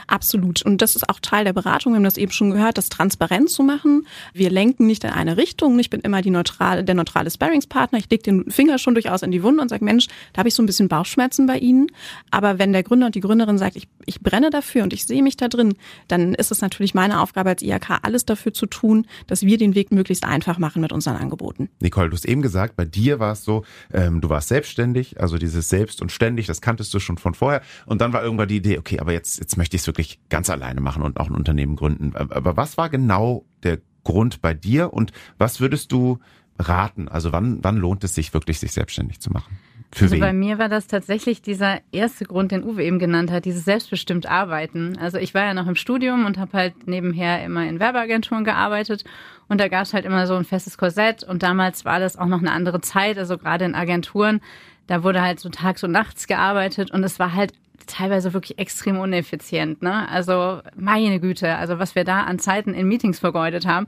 Absolut. 0.08 0.62
Und 0.62 0.82
das 0.82 0.96
ist 0.96 1.10
auch 1.10 1.20
Teil 1.20 1.46
der 1.46 1.54
Beratung. 1.54 1.94
Wir 1.94 1.98
haben 1.98 2.04
das 2.04 2.18
eben 2.18 2.32
schon 2.32 2.52
gehört, 2.52 2.78
das 2.78 2.90
transparent 2.90 3.50
zu 3.50 3.64
machen. 3.64 4.08
Wir 4.34 4.50
lenken 4.50 4.86
nicht 4.86 5.04
in 5.04 5.10
eine 5.10 5.38
Richtung. 5.38 5.78
Ich 5.80 5.90
bin 5.90 6.02
immer 6.02 6.22
die 6.22 6.30
neutrale, 6.30 6.84
der 6.84 6.96
neutrale 6.96 7.32
Sparringspartner. 7.32 8.00
Ich 8.00 8.10
lege 8.10 8.24
den 8.24 8.52
Finger 8.52 8.78
schon 8.78 8.94
durchaus 8.94 9.22
in 9.22 9.32
die 9.32 9.44
Wunde 9.44 9.62
und 9.62 9.70
sage, 9.70 9.84
Mensch, 9.84 10.08
da 10.34 10.40
habe 10.40 10.50
ich 10.50 10.56
so 10.56 10.64
ein 10.64 10.66
bisschen 10.66 10.88
Bauchschmerzen 10.88 11.48
bei 11.48 11.58
Ihnen. 11.58 11.88
Aber 12.32 12.60
wenn 12.60 12.74
der 12.74 12.84
Gründer 12.84 13.08
und 13.08 13.16
die 13.16 13.22
Gründerin 13.22 13.58
sagt, 13.58 13.76
ich, 13.76 13.88
ich 14.06 14.22
brenne 14.22 14.50
dafür 14.50 14.84
und 14.84 14.94
ich 14.94 15.06
sehe 15.06 15.24
mich 15.24 15.38
da 15.38 15.48
drin, 15.48 15.76
dann 16.08 16.34
ist 16.34 16.52
es 16.52 16.62
natürlich 16.62 16.94
meine 16.94 17.22
Aufgabe 17.22 17.50
als 17.50 17.62
IHK, 17.62 18.00
alles 18.04 18.26
dafür 18.26 18.54
zu 18.54 18.66
tun, 18.66 19.08
dass 19.28 19.44
wir 19.44 19.58
den 19.58 19.76
Weg 19.76 19.92
möglichst 19.92 20.26
einfach 20.26 20.58
machen 20.58 20.82
mit 20.82 20.92
unseren 20.92 21.16
Angeboten. 21.16 21.70
Nicole, 21.84 22.10
du 22.10 22.16
hast 22.16 22.26
eben 22.26 22.42
gesagt, 22.42 22.76
bei 22.76 22.86
dir 22.86 23.20
war 23.20 23.34
es 23.34 23.44
so, 23.44 23.64
ähm, 23.94 24.22
du 24.22 24.30
warst 24.30 24.48
selbstständig, 24.48 25.20
also 25.20 25.38
dieses 25.38 25.70
Selbst 25.70 26.02
und 26.02 26.12
ständig, 26.12 26.48
das 26.48 26.62
kanntest 26.62 26.94
du 26.94 27.00
schon 27.00 27.18
von 27.18 27.34
vorher. 27.34 27.62
Und 27.86 28.02
dann 28.02 28.14
war 28.14 28.24
irgendwann 28.24 28.48
die 28.48 28.58
Idee, 28.58 28.78
okay, 28.78 29.00
aber 29.00 29.14
jetzt, 29.14 29.40
jetzt 29.40 29.58
möchte 29.58 29.76
ich 29.76 29.82
es 29.82 29.88
wirklich 29.88 30.20
ganz 30.30 30.50
alleine 30.50 30.82
machen 30.82 31.04
und 31.04 31.20
auch 31.20 31.30
ein 31.30 31.36
Unternehmen 31.36 31.76
gründen. 31.76 32.14
Aber 32.16 32.58
was 32.58 32.78
war 32.78 32.90
genau 32.90 33.46
der 33.64 33.80
Grund 34.04 34.42
bei 34.42 34.54
dir 34.54 34.94
und 34.94 35.12
was 35.38 35.60
würdest 35.60 35.92
du 35.92 36.20
raten? 36.60 37.08
Also 37.08 37.32
wann, 37.32 37.60
wann 37.62 37.78
lohnt 37.78 38.04
es 38.04 38.16
sich 38.16 38.34
wirklich, 38.34 38.60
sich 38.60 38.72
selbstständig 38.72 39.20
zu 39.20 39.32
machen? 39.32 39.58
Für 39.94 40.06
also 40.06 40.16
wen? 40.16 40.22
bei 40.22 40.34
mir 40.34 40.58
war 40.58 40.70
das 40.70 40.88
tatsächlich 40.88 41.44
dieser 41.44 41.80
erste 41.92 42.26
Grund, 42.26 42.52
den 42.52 42.64
Uwe 42.64 42.84
eben 42.84 42.98
genannt 42.98 43.32
hat, 43.32 43.46
dieses 43.46 43.64
selbstbestimmt 43.64 44.26
Arbeiten. 44.26 44.98
Also 44.98 45.20
ich 45.20 45.36
war 45.36 45.44
ja 45.44 45.54
noch 45.54 45.68
im 45.68 45.76
Studium 45.76 46.26
und 46.26 46.40
habe 46.40 46.54
halt 46.54 46.88
nebenher 46.88 47.44
immer 47.44 47.68
in 47.68 47.80
Werbeagenturen 47.80 48.44
gearbeitet 48.44 49.04
und 49.48 49.60
da 49.60 49.68
gab 49.68 49.84
es 49.84 49.94
halt 49.94 50.06
immer 50.06 50.28
so 50.28 50.36
ein 50.36 50.46
festes 50.46 50.78
Korsett 50.78 51.24
und 51.24 51.44
damals 51.44 51.86
war 51.86 52.00
das 52.00 52.18
auch 52.18 52.28
noch 52.28 52.40
eine 52.40 52.52
andere 52.52 52.82
Zeit, 52.82 53.18
also 53.18 53.38
gerade 53.38 53.66
in 53.66 53.76
Agenturen, 53.76 54.42
da 54.88 55.04
wurde 55.04 55.22
halt 55.22 55.40
so 55.40 55.50
tags 55.50 55.84
und 55.84 55.92
nachts 55.92 56.28
gearbeitet 56.28 56.92
und 56.92 57.04
es 57.04 57.20
war 57.20 57.34
halt 57.34 57.54
teilweise 57.88 58.34
wirklich 58.34 58.60
extrem 58.60 59.00
uneffizient. 59.00 59.82
Ne? 59.82 60.08
Also 60.10 60.62
meine 60.76 61.20
Güte, 61.20 61.56
also 61.56 61.80
was 61.80 61.96
wir 61.96 62.04
da 62.04 62.22
an 62.22 62.40
Zeiten 62.40 62.74
in 62.74 62.88
Meetings 62.88 63.20
vergeudet 63.20 63.66
haben. 63.66 63.88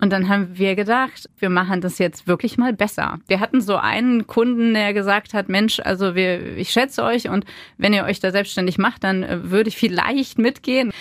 Und 0.00 0.12
dann 0.12 0.28
haben 0.28 0.58
wir 0.58 0.74
gedacht, 0.74 1.30
wir 1.38 1.50
machen 1.50 1.80
das 1.80 1.98
jetzt 1.98 2.26
wirklich 2.26 2.58
mal 2.58 2.72
besser. 2.72 3.20
Wir 3.28 3.38
hatten 3.38 3.60
so 3.60 3.76
einen 3.76 4.26
Kunden, 4.26 4.74
der 4.74 4.92
gesagt 4.92 5.34
hat, 5.34 5.48
Mensch, 5.48 5.78
also 5.80 6.14
wir, 6.14 6.56
ich 6.56 6.70
schätze 6.70 7.04
euch 7.04 7.28
und 7.28 7.44
wenn 7.78 7.92
ihr 7.92 8.04
euch 8.04 8.18
da 8.18 8.32
selbstständig 8.32 8.76
macht, 8.76 9.04
dann 9.04 9.22
äh, 9.22 9.50
würde 9.50 9.68
ich 9.68 9.76
vielleicht 9.76 10.38
mitgehen. 10.38 10.92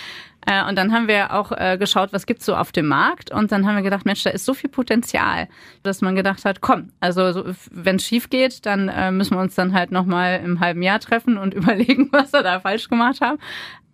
Äh, 0.46 0.68
und 0.68 0.78
dann 0.78 0.92
haben 0.92 1.08
wir 1.08 1.34
auch 1.34 1.52
äh, 1.52 1.78
geschaut, 1.78 2.14
was 2.14 2.26
gibt's 2.26 2.46
so 2.46 2.56
auf 2.56 2.72
dem 2.72 2.88
Markt. 2.88 3.32
Und 3.32 3.52
dann 3.52 3.66
haben 3.66 3.76
wir 3.76 3.84
gedacht, 3.84 4.06
Mensch, 4.06 4.24
da 4.24 4.30
ist 4.30 4.46
so 4.46 4.54
viel 4.54 4.70
Potenzial, 4.70 5.48
dass 5.84 6.02
man 6.02 6.16
gedacht 6.16 6.46
hat, 6.46 6.62
komm, 6.62 6.92
also 7.00 7.32
so, 7.32 7.46
wenn 7.72 7.98
es 7.98 8.06
schief 8.06 8.30
geht, 8.30 8.66
dann 8.66 8.90
äh, 8.90 9.12
müssen 9.12 9.36
wir 9.36 9.42
uns 9.42 9.56
dann 9.56 9.74
halt 9.74 9.92
nochmal 9.92 10.42
im 10.44 10.60
halben 10.60 10.82
Jahr 10.82 11.00
treffen 11.00 11.38
und 11.38 11.54
überlegen, 11.54 12.10
was 12.12 12.34
wir 12.34 12.44
da 12.44 12.60
falsch 12.60 12.90
gemacht 12.90 13.22
haben. 13.22 13.40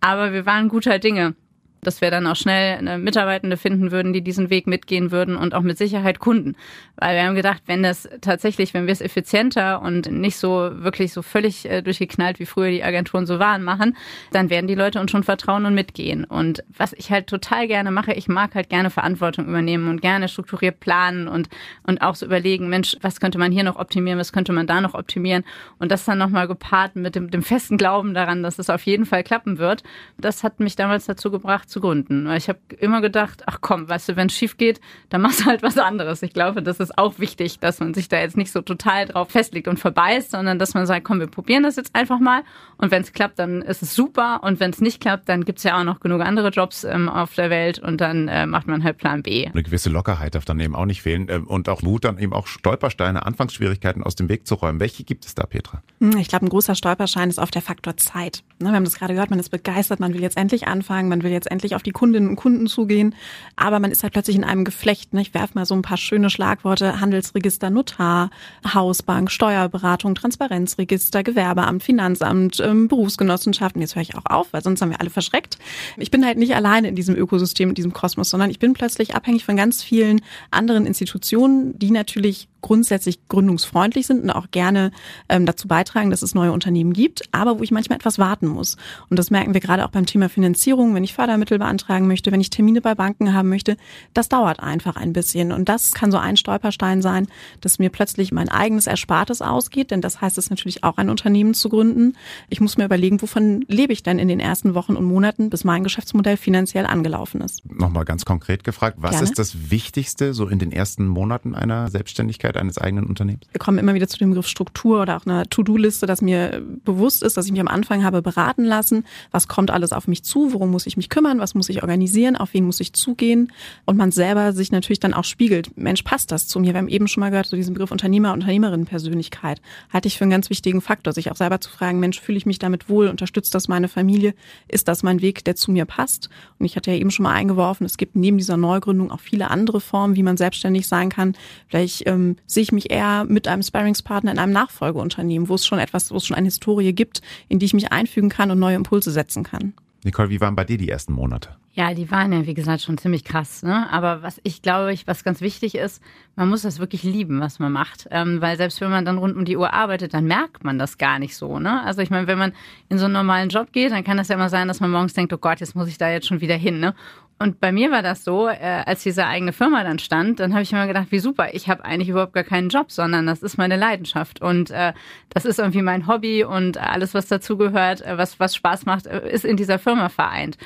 Aber 0.00 0.32
wir 0.32 0.46
waren 0.46 0.68
guter 0.68 0.98
Dinge 0.98 1.34
dass 1.82 2.00
wir 2.00 2.10
dann 2.10 2.26
auch 2.26 2.36
schnell 2.36 2.78
eine 2.78 2.98
Mitarbeitende 2.98 3.56
finden 3.56 3.90
würden, 3.90 4.12
die 4.12 4.22
diesen 4.22 4.50
Weg 4.50 4.66
mitgehen 4.66 5.10
würden 5.10 5.36
und 5.36 5.54
auch 5.54 5.62
mit 5.62 5.78
Sicherheit 5.78 6.18
Kunden. 6.18 6.56
Weil 6.96 7.16
wir 7.16 7.24
haben 7.24 7.34
gedacht, 7.34 7.62
wenn 7.66 7.82
das 7.82 8.08
tatsächlich, 8.20 8.74
wenn 8.74 8.86
wir 8.86 8.92
es 8.92 9.00
effizienter 9.00 9.80
und 9.80 10.10
nicht 10.10 10.36
so 10.36 10.70
wirklich 10.74 11.12
so 11.12 11.22
völlig 11.22 11.68
äh, 11.68 11.82
durchgeknallt, 11.82 12.38
wie 12.38 12.46
früher 12.46 12.70
die 12.70 12.84
Agenturen 12.84 13.26
so 13.26 13.38
waren, 13.38 13.62
machen, 13.62 13.96
dann 14.32 14.50
werden 14.50 14.66
die 14.66 14.74
Leute 14.74 15.00
uns 15.00 15.10
schon 15.10 15.22
vertrauen 15.22 15.64
und 15.64 15.74
mitgehen. 15.74 16.24
Und 16.24 16.62
was 16.76 16.92
ich 16.92 17.10
halt 17.10 17.26
total 17.26 17.66
gerne 17.66 17.90
mache, 17.90 18.12
ich 18.12 18.28
mag 18.28 18.54
halt 18.54 18.68
gerne 18.68 18.90
Verantwortung 18.90 19.46
übernehmen 19.46 19.88
und 19.88 20.02
gerne 20.02 20.28
strukturiert 20.28 20.80
planen 20.80 21.28
und, 21.28 21.48
und 21.84 22.02
auch 22.02 22.14
so 22.14 22.26
überlegen, 22.26 22.68
Mensch, 22.68 22.96
was 23.00 23.20
könnte 23.20 23.38
man 23.38 23.52
hier 23.52 23.64
noch 23.64 23.76
optimieren, 23.76 24.18
was 24.18 24.32
könnte 24.32 24.52
man 24.52 24.66
da 24.66 24.80
noch 24.80 24.94
optimieren 24.94 25.44
und 25.78 25.90
das 25.90 26.04
dann 26.04 26.18
nochmal 26.18 26.48
gepaart 26.48 26.96
mit 26.96 27.14
dem, 27.14 27.30
dem 27.30 27.42
festen 27.42 27.78
Glauben 27.78 28.14
daran, 28.14 28.42
dass 28.42 28.58
es 28.58 28.68
auf 28.68 28.82
jeden 28.84 29.06
Fall 29.06 29.22
klappen 29.22 29.58
wird. 29.58 29.82
Das 30.18 30.44
hat 30.44 30.60
mich 30.60 30.76
damals 30.76 31.06
dazu 31.06 31.30
gebracht, 31.30 31.69
zu 31.70 31.80
gründen. 31.80 32.26
Weil 32.26 32.38
ich 32.38 32.48
habe 32.48 32.58
immer 32.78 33.00
gedacht, 33.00 33.44
ach 33.46 33.58
komm, 33.60 33.88
weißt 33.88 34.10
du, 34.10 34.16
wenn 34.16 34.26
es 34.26 34.34
schief 34.34 34.56
geht, 34.56 34.80
dann 35.08 35.22
machst 35.22 35.40
du 35.40 35.44
halt 35.46 35.62
was 35.62 35.78
anderes. 35.78 36.22
Ich 36.22 36.32
glaube, 36.32 36.62
das 36.62 36.80
ist 36.80 36.98
auch 36.98 37.18
wichtig, 37.18 37.58
dass 37.60 37.80
man 37.80 37.94
sich 37.94 38.08
da 38.08 38.20
jetzt 38.20 38.36
nicht 38.36 38.52
so 38.52 38.60
total 38.60 39.06
drauf 39.06 39.30
festlegt 39.30 39.68
und 39.68 39.78
verbeißt, 39.78 40.30
sondern 40.30 40.58
dass 40.58 40.74
man 40.74 40.86
sagt, 40.86 41.04
komm, 41.04 41.20
wir 41.20 41.26
probieren 41.26 41.62
das 41.62 41.76
jetzt 41.76 41.94
einfach 41.94 42.18
mal. 42.18 42.42
Und 42.76 42.90
wenn 42.90 43.02
es 43.02 43.12
klappt, 43.12 43.38
dann 43.38 43.62
ist 43.62 43.82
es 43.82 43.94
super. 43.94 44.40
Und 44.42 44.60
wenn 44.60 44.70
es 44.70 44.80
nicht 44.80 45.00
klappt, 45.00 45.28
dann 45.28 45.44
gibt's 45.44 45.62
ja 45.62 45.78
auch 45.78 45.84
noch 45.84 46.00
genug 46.00 46.20
andere 46.20 46.48
Jobs 46.48 46.84
ähm, 46.84 47.08
auf 47.08 47.34
der 47.34 47.50
Welt 47.50 47.78
und 47.78 48.00
dann 48.00 48.28
äh, 48.28 48.46
macht 48.46 48.66
man 48.66 48.84
halt 48.84 48.98
Plan 48.98 49.22
B. 49.22 49.46
Eine 49.46 49.62
gewisse 49.62 49.90
Lockerheit 49.90 50.34
darf 50.34 50.44
dann 50.44 50.60
eben 50.60 50.74
auch 50.74 50.86
nicht 50.86 51.02
fehlen 51.02 51.26
ähm, 51.30 51.46
und 51.46 51.68
auch 51.68 51.82
Mut, 51.82 52.04
dann 52.04 52.18
eben 52.18 52.32
auch 52.32 52.46
Stolpersteine, 52.46 53.24
Anfangsschwierigkeiten 53.24 54.02
aus 54.02 54.16
dem 54.16 54.28
Weg 54.28 54.46
zu 54.46 54.56
räumen. 54.56 54.80
Welche 54.80 55.04
gibt 55.04 55.24
es 55.24 55.34
da, 55.34 55.46
Petra? 55.46 55.82
Hm, 56.00 56.16
ich 56.16 56.28
glaube, 56.28 56.46
ein 56.46 56.48
großer 56.48 56.74
Stolperschein 56.74 57.28
ist 57.28 57.38
auf 57.38 57.50
der 57.50 57.62
Faktor 57.62 57.96
Zeit. 57.96 58.42
Ne, 58.62 58.68
wir 58.68 58.76
haben 58.76 58.84
das 58.84 58.96
gerade 58.96 59.14
gehört, 59.14 59.30
man 59.30 59.38
ist 59.38 59.48
begeistert, 59.48 60.00
man 60.00 60.12
will 60.12 60.20
jetzt 60.20 60.36
endlich 60.36 60.68
anfangen, 60.68 61.08
man 61.08 61.22
will 61.22 61.30
jetzt 61.30 61.50
endlich 61.50 61.74
auf 61.74 61.82
die 61.82 61.92
Kundinnen 61.92 62.28
und 62.28 62.36
Kunden 62.36 62.66
zugehen, 62.66 63.14
aber 63.56 63.80
man 63.80 63.90
ist 63.90 64.02
halt 64.02 64.12
plötzlich 64.12 64.36
in 64.36 64.44
einem 64.44 64.66
Geflecht. 64.66 65.14
Ne? 65.14 65.22
Ich 65.22 65.32
werfe 65.32 65.52
mal 65.54 65.64
so 65.64 65.74
ein 65.74 65.80
paar 65.80 65.96
schöne 65.96 66.28
Schlagworte, 66.28 67.00
Handelsregister, 67.00 67.70
Notar, 67.70 68.28
Hausbank, 68.74 69.30
Steuerberatung, 69.30 70.14
Transparenzregister, 70.14 71.22
Gewerbeamt, 71.22 71.82
Finanzamt, 71.82 72.60
ähm, 72.60 72.86
Berufsgenossenschaften. 72.86 73.80
Jetzt 73.80 73.96
höre 73.96 74.02
ich 74.02 74.14
auch 74.14 74.26
auf, 74.26 74.52
weil 74.52 74.62
sonst 74.62 74.82
haben 74.82 74.90
wir 74.90 75.00
alle 75.00 75.08
verschreckt. 75.08 75.58
Ich 75.96 76.10
bin 76.10 76.26
halt 76.26 76.36
nicht 76.36 76.54
alleine 76.54 76.88
in 76.88 76.96
diesem 76.96 77.16
Ökosystem, 77.16 77.70
in 77.70 77.74
diesem 77.74 77.94
Kosmos, 77.94 78.28
sondern 78.28 78.50
ich 78.50 78.58
bin 78.58 78.74
plötzlich 78.74 79.14
abhängig 79.14 79.46
von 79.46 79.56
ganz 79.56 79.82
vielen 79.82 80.20
anderen 80.50 80.84
Institutionen, 80.84 81.78
die 81.78 81.90
natürlich 81.90 82.49
grundsätzlich 82.60 83.26
gründungsfreundlich 83.28 84.06
sind 84.06 84.22
und 84.22 84.30
auch 84.30 84.50
gerne 84.50 84.90
ähm, 85.28 85.46
dazu 85.46 85.68
beitragen, 85.68 86.10
dass 86.10 86.22
es 86.22 86.34
neue 86.34 86.52
Unternehmen 86.52 86.92
gibt, 86.92 87.22
aber 87.32 87.58
wo 87.58 87.62
ich 87.62 87.70
manchmal 87.70 87.96
etwas 87.96 88.18
warten 88.18 88.46
muss. 88.46 88.76
Und 89.08 89.18
das 89.18 89.30
merken 89.30 89.54
wir 89.54 89.60
gerade 89.60 89.84
auch 89.84 89.90
beim 89.90 90.06
Thema 90.06 90.28
Finanzierung, 90.28 90.94
wenn 90.94 91.04
ich 91.04 91.14
Fördermittel 91.14 91.58
beantragen 91.58 92.06
möchte, 92.06 92.32
wenn 92.32 92.40
ich 92.40 92.50
Termine 92.50 92.80
bei 92.80 92.94
Banken 92.94 93.34
haben 93.34 93.48
möchte, 93.48 93.76
das 94.14 94.28
dauert 94.28 94.60
einfach 94.60 94.96
ein 94.96 95.12
bisschen. 95.12 95.52
Und 95.52 95.68
das 95.68 95.92
kann 95.92 96.10
so 96.10 96.18
ein 96.18 96.36
Stolperstein 96.36 97.02
sein, 97.02 97.26
dass 97.60 97.78
mir 97.78 97.90
plötzlich 97.90 98.32
mein 98.32 98.48
eigenes 98.48 98.86
Erspartes 98.86 99.42
ausgeht, 99.42 99.90
denn 99.90 100.00
das 100.00 100.20
heißt 100.20 100.38
es 100.38 100.50
natürlich 100.50 100.84
auch, 100.84 100.98
ein 100.98 101.10
Unternehmen 101.10 101.54
zu 101.54 101.68
gründen. 101.68 102.14
Ich 102.48 102.60
muss 102.60 102.76
mir 102.76 102.84
überlegen, 102.84 103.22
wovon 103.22 103.64
lebe 103.68 103.92
ich 103.92 104.02
denn 104.02 104.18
in 104.18 104.28
den 104.28 104.40
ersten 104.40 104.74
Wochen 104.74 104.96
und 104.96 105.04
Monaten, 105.04 105.50
bis 105.50 105.64
mein 105.64 105.84
Geschäftsmodell 105.84 106.36
finanziell 106.36 106.86
angelaufen 106.86 107.40
ist. 107.40 107.62
Nochmal 107.70 108.04
ganz 108.04 108.24
konkret 108.24 108.64
gefragt, 108.64 108.96
was 109.00 109.12
Gerne. 109.12 109.24
ist 109.24 109.38
das 109.38 109.70
Wichtigste 109.70 110.34
so 110.34 110.48
in 110.48 110.58
den 110.58 110.72
ersten 110.72 111.06
Monaten 111.06 111.54
einer 111.54 111.88
Selbstständigkeit? 111.90 112.49
Selbstständigkeit 112.50 112.56
eines 112.56 112.78
eigenen 112.78 113.06
Unternehmens? 113.06 113.46
Wir 113.52 113.58
kommen 113.58 113.78
immer 113.78 113.94
wieder 113.94 114.08
zu 114.08 114.18
dem 114.18 114.30
Begriff 114.30 114.46
Struktur 114.46 115.02
oder 115.02 115.16
auch 115.16 115.26
einer 115.26 115.44
To-Do-Liste, 115.48 116.06
dass 116.06 116.22
mir 116.22 116.62
bewusst 116.84 117.22
ist, 117.22 117.36
dass 117.36 117.46
ich 117.46 117.52
mich 117.52 117.60
am 117.60 117.68
Anfang 117.68 118.04
habe 118.04 118.22
beraten 118.22 118.64
lassen, 118.64 119.04
was 119.30 119.48
kommt 119.48 119.70
alles 119.70 119.92
auf 119.92 120.08
mich 120.08 120.22
zu, 120.22 120.52
worum 120.52 120.70
muss 120.70 120.86
ich 120.86 120.96
mich 120.96 121.08
kümmern, 121.08 121.38
was 121.38 121.54
muss 121.54 121.68
ich 121.68 121.82
organisieren, 121.82 122.36
auf 122.36 122.54
wen 122.54 122.64
muss 122.64 122.80
ich 122.80 122.92
zugehen 122.92 123.52
und 123.84 123.96
man 123.96 124.10
selber 124.10 124.52
sich 124.52 124.72
natürlich 124.72 125.00
dann 125.00 125.14
auch 125.14 125.24
spiegelt, 125.24 125.76
Mensch, 125.76 126.02
passt 126.02 126.32
das 126.32 126.46
zu 126.46 126.60
mir? 126.60 126.72
Wir 126.72 126.78
haben 126.78 126.88
eben 126.88 127.08
schon 127.08 127.20
mal 127.20 127.30
gehört, 127.30 127.46
so 127.46 127.56
diesen 127.56 127.74
Begriff 127.74 127.90
Unternehmer, 127.90 128.32
Unternehmerin, 128.32 128.84
Persönlichkeit, 128.84 129.60
halte 129.92 130.08
ich 130.08 130.18
für 130.18 130.24
einen 130.24 130.30
ganz 130.30 130.50
wichtigen 130.50 130.80
Faktor, 130.80 131.12
sich 131.12 131.30
auch 131.30 131.36
selber 131.36 131.60
zu 131.60 131.70
fragen, 131.70 132.00
Mensch, 132.00 132.20
fühle 132.20 132.38
ich 132.38 132.46
mich 132.46 132.58
damit 132.58 132.88
wohl, 132.88 133.08
unterstützt 133.08 133.54
das 133.54 133.68
meine 133.68 133.88
Familie, 133.88 134.34
ist 134.68 134.88
das 134.88 135.02
mein 135.02 135.22
Weg, 135.22 135.44
der 135.44 135.56
zu 135.56 135.70
mir 135.70 135.84
passt? 135.84 136.28
Und 136.58 136.66
ich 136.66 136.76
hatte 136.76 136.90
ja 136.90 136.96
eben 136.96 137.10
schon 137.10 137.24
mal 137.24 137.34
eingeworfen, 137.34 137.86
es 137.86 137.96
gibt 137.96 138.16
neben 138.16 138.38
dieser 138.38 138.56
Neugründung 138.56 139.10
auch 139.10 139.20
viele 139.20 139.50
andere 139.50 139.80
Formen, 139.80 140.16
wie 140.16 140.22
man 140.22 140.36
selbstständig 140.36 140.88
sein 140.88 141.10
kann. 141.10 141.34
Vielleicht 141.68 142.06
ähm, 142.06 142.36
sehe 142.46 142.62
ich 142.62 142.72
mich 142.72 142.90
eher 142.90 143.24
mit 143.24 143.48
einem 143.48 143.62
Sparringspartner 143.62 144.32
in 144.32 144.38
einem 144.38 144.52
Nachfolgeunternehmen, 144.52 145.48
wo 145.48 145.54
es 145.54 145.66
schon 145.66 145.78
etwas, 145.78 146.10
wo 146.10 146.16
es 146.16 146.26
schon 146.26 146.36
eine 146.36 146.46
Historie 146.46 146.92
gibt, 146.92 147.22
in 147.48 147.58
die 147.58 147.66
ich 147.66 147.74
mich 147.74 147.92
einfügen 147.92 148.28
kann 148.28 148.50
und 148.50 148.58
neue 148.58 148.76
Impulse 148.76 149.10
setzen 149.10 149.42
kann. 149.42 149.74
Nicole, 150.04 150.30
wie 150.30 150.40
waren 150.40 150.56
bei 150.56 150.64
dir 150.64 150.78
die 150.78 150.88
ersten 150.88 151.12
Monate? 151.12 151.50
Ja, 151.72 151.94
die 151.94 152.10
waren 152.10 152.32
ja, 152.32 152.46
wie 152.46 152.54
gesagt, 152.54 152.82
schon 152.82 152.98
ziemlich 152.98 153.22
krass. 153.22 153.62
Ne? 153.62 153.90
Aber 153.92 154.22
was 154.22 154.40
ich 154.42 154.60
glaube, 154.60 154.92
ich, 154.92 155.06
was 155.06 155.22
ganz 155.22 155.40
wichtig 155.40 155.76
ist, 155.76 156.02
man 156.34 156.48
muss 156.48 156.62
das 156.62 156.80
wirklich 156.80 157.04
lieben, 157.04 157.40
was 157.40 157.58
man 157.58 157.70
macht. 157.70 158.08
Ähm, 158.10 158.40
weil 158.40 158.56
selbst 158.56 158.80
wenn 158.80 158.90
man 158.90 159.04
dann 159.04 159.18
rund 159.18 159.36
um 159.36 159.44
die 159.44 159.56
Uhr 159.56 159.72
arbeitet, 159.72 160.12
dann 160.12 160.24
merkt 160.24 160.64
man 160.64 160.78
das 160.78 160.98
gar 160.98 161.18
nicht 161.18 161.36
so. 161.36 161.60
Ne? 161.60 161.82
Also 161.84 162.00
ich 162.02 162.10
meine, 162.10 162.26
wenn 162.26 162.38
man 162.38 162.52
in 162.88 162.98
so 162.98 163.04
einen 163.04 163.14
normalen 163.14 163.50
Job 163.50 163.72
geht, 163.72 163.92
dann 163.92 164.02
kann 164.02 164.16
das 164.16 164.28
ja 164.28 164.34
immer 164.34 164.48
sein, 164.48 164.66
dass 164.66 164.80
man 164.80 164.90
morgens 164.90 165.14
denkt, 165.14 165.32
oh 165.32 165.38
Gott, 165.38 165.60
jetzt 165.60 165.76
muss 165.76 165.88
ich 165.88 165.96
da 165.96 166.10
jetzt 166.10 166.26
schon 166.26 166.40
wieder 166.40 166.56
hin. 166.56 166.80
Ne? 166.80 166.94
Und 167.42 167.58
bei 167.58 167.72
mir 167.72 167.90
war 167.90 168.02
das 168.02 168.22
so, 168.22 168.48
äh, 168.48 168.82
als 168.84 169.02
diese 169.02 169.24
eigene 169.24 169.54
Firma 169.54 169.82
dann 169.82 169.98
stand, 169.98 170.40
dann 170.40 170.52
habe 170.52 170.62
ich 170.62 170.72
immer 170.72 170.86
gedacht, 170.86 171.06
wie 171.08 171.20
super, 171.20 171.54
ich 171.54 171.70
habe 171.70 171.82
eigentlich 171.86 172.10
überhaupt 172.10 172.34
gar 172.34 172.44
keinen 172.44 172.68
Job, 172.68 172.92
sondern 172.92 173.26
das 173.26 173.42
ist 173.42 173.56
meine 173.56 173.76
Leidenschaft 173.76 174.42
und 174.42 174.70
äh, 174.70 174.92
das 175.30 175.46
ist 175.46 175.58
irgendwie 175.58 175.80
mein 175.80 176.06
Hobby 176.06 176.44
und 176.44 176.76
alles, 176.76 177.14
was 177.14 177.28
dazugehört, 177.28 178.02
äh, 178.02 178.18
was, 178.18 178.38
was 178.40 178.54
Spaß 178.54 178.84
macht, 178.84 179.06
äh, 179.06 179.26
ist 179.30 179.46
in 179.46 179.56
dieser 179.56 179.78
Firma 179.78 180.10
vereint. 180.10 180.58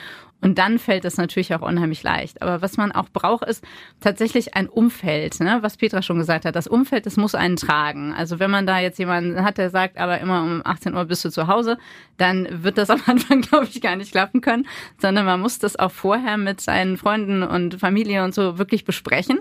Und 0.45 0.59
dann 0.59 0.79
fällt 0.79 1.07
es 1.07 1.17
natürlich 1.17 1.55
auch 1.55 1.63
unheimlich 1.63 2.03
leicht. 2.03 2.43
Aber 2.43 2.61
was 2.61 2.77
man 2.77 2.93
auch 2.93 3.09
braucht, 3.09 3.47
ist 3.47 3.65
tatsächlich 4.01 4.55
ein 4.55 4.69
Umfeld, 4.69 5.41
ne? 5.41 5.61
was 5.63 5.79
Petra 5.79 6.03
schon 6.03 6.19
gesagt 6.19 6.45
hat. 6.45 6.55
Das 6.55 6.67
Umfeld, 6.67 7.07
das 7.07 7.17
muss 7.17 7.35
einen 7.35 7.57
tragen. 7.57 8.13
Also 8.13 8.39
wenn 8.41 8.51
man 8.51 8.67
da 8.67 8.79
jetzt 8.79 8.99
jemanden 8.99 9.43
hat, 9.43 9.57
der 9.57 9.71
sagt, 9.71 9.97
aber 9.97 10.21
immer 10.21 10.43
um 10.43 10.61
18 10.63 10.95
Uhr 10.95 11.07
bist 11.07 11.25
du 11.25 11.31
zu 11.31 11.47
Hause, 11.47 11.79
dann 12.19 12.63
wird 12.63 12.77
das 12.77 12.91
am 12.91 13.01
Anfang, 13.07 13.41
glaube 13.41 13.65
ich, 13.65 13.81
gar 13.81 13.97
nicht 13.97 14.13
klappen 14.13 14.43
können, 14.43 14.67
sondern 14.99 15.25
man 15.25 15.41
muss 15.41 15.59
das 15.59 15.79
auch 15.79 15.91
vorher 15.91 16.37
mit 16.37 16.61
seinen 16.61 16.99
Freunden 16.99 17.43
und 17.43 17.81
Familie 17.81 18.23
und 18.23 18.35
so 18.35 18.59
wirklich 18.59 18.85
besprechen 18.85 19.41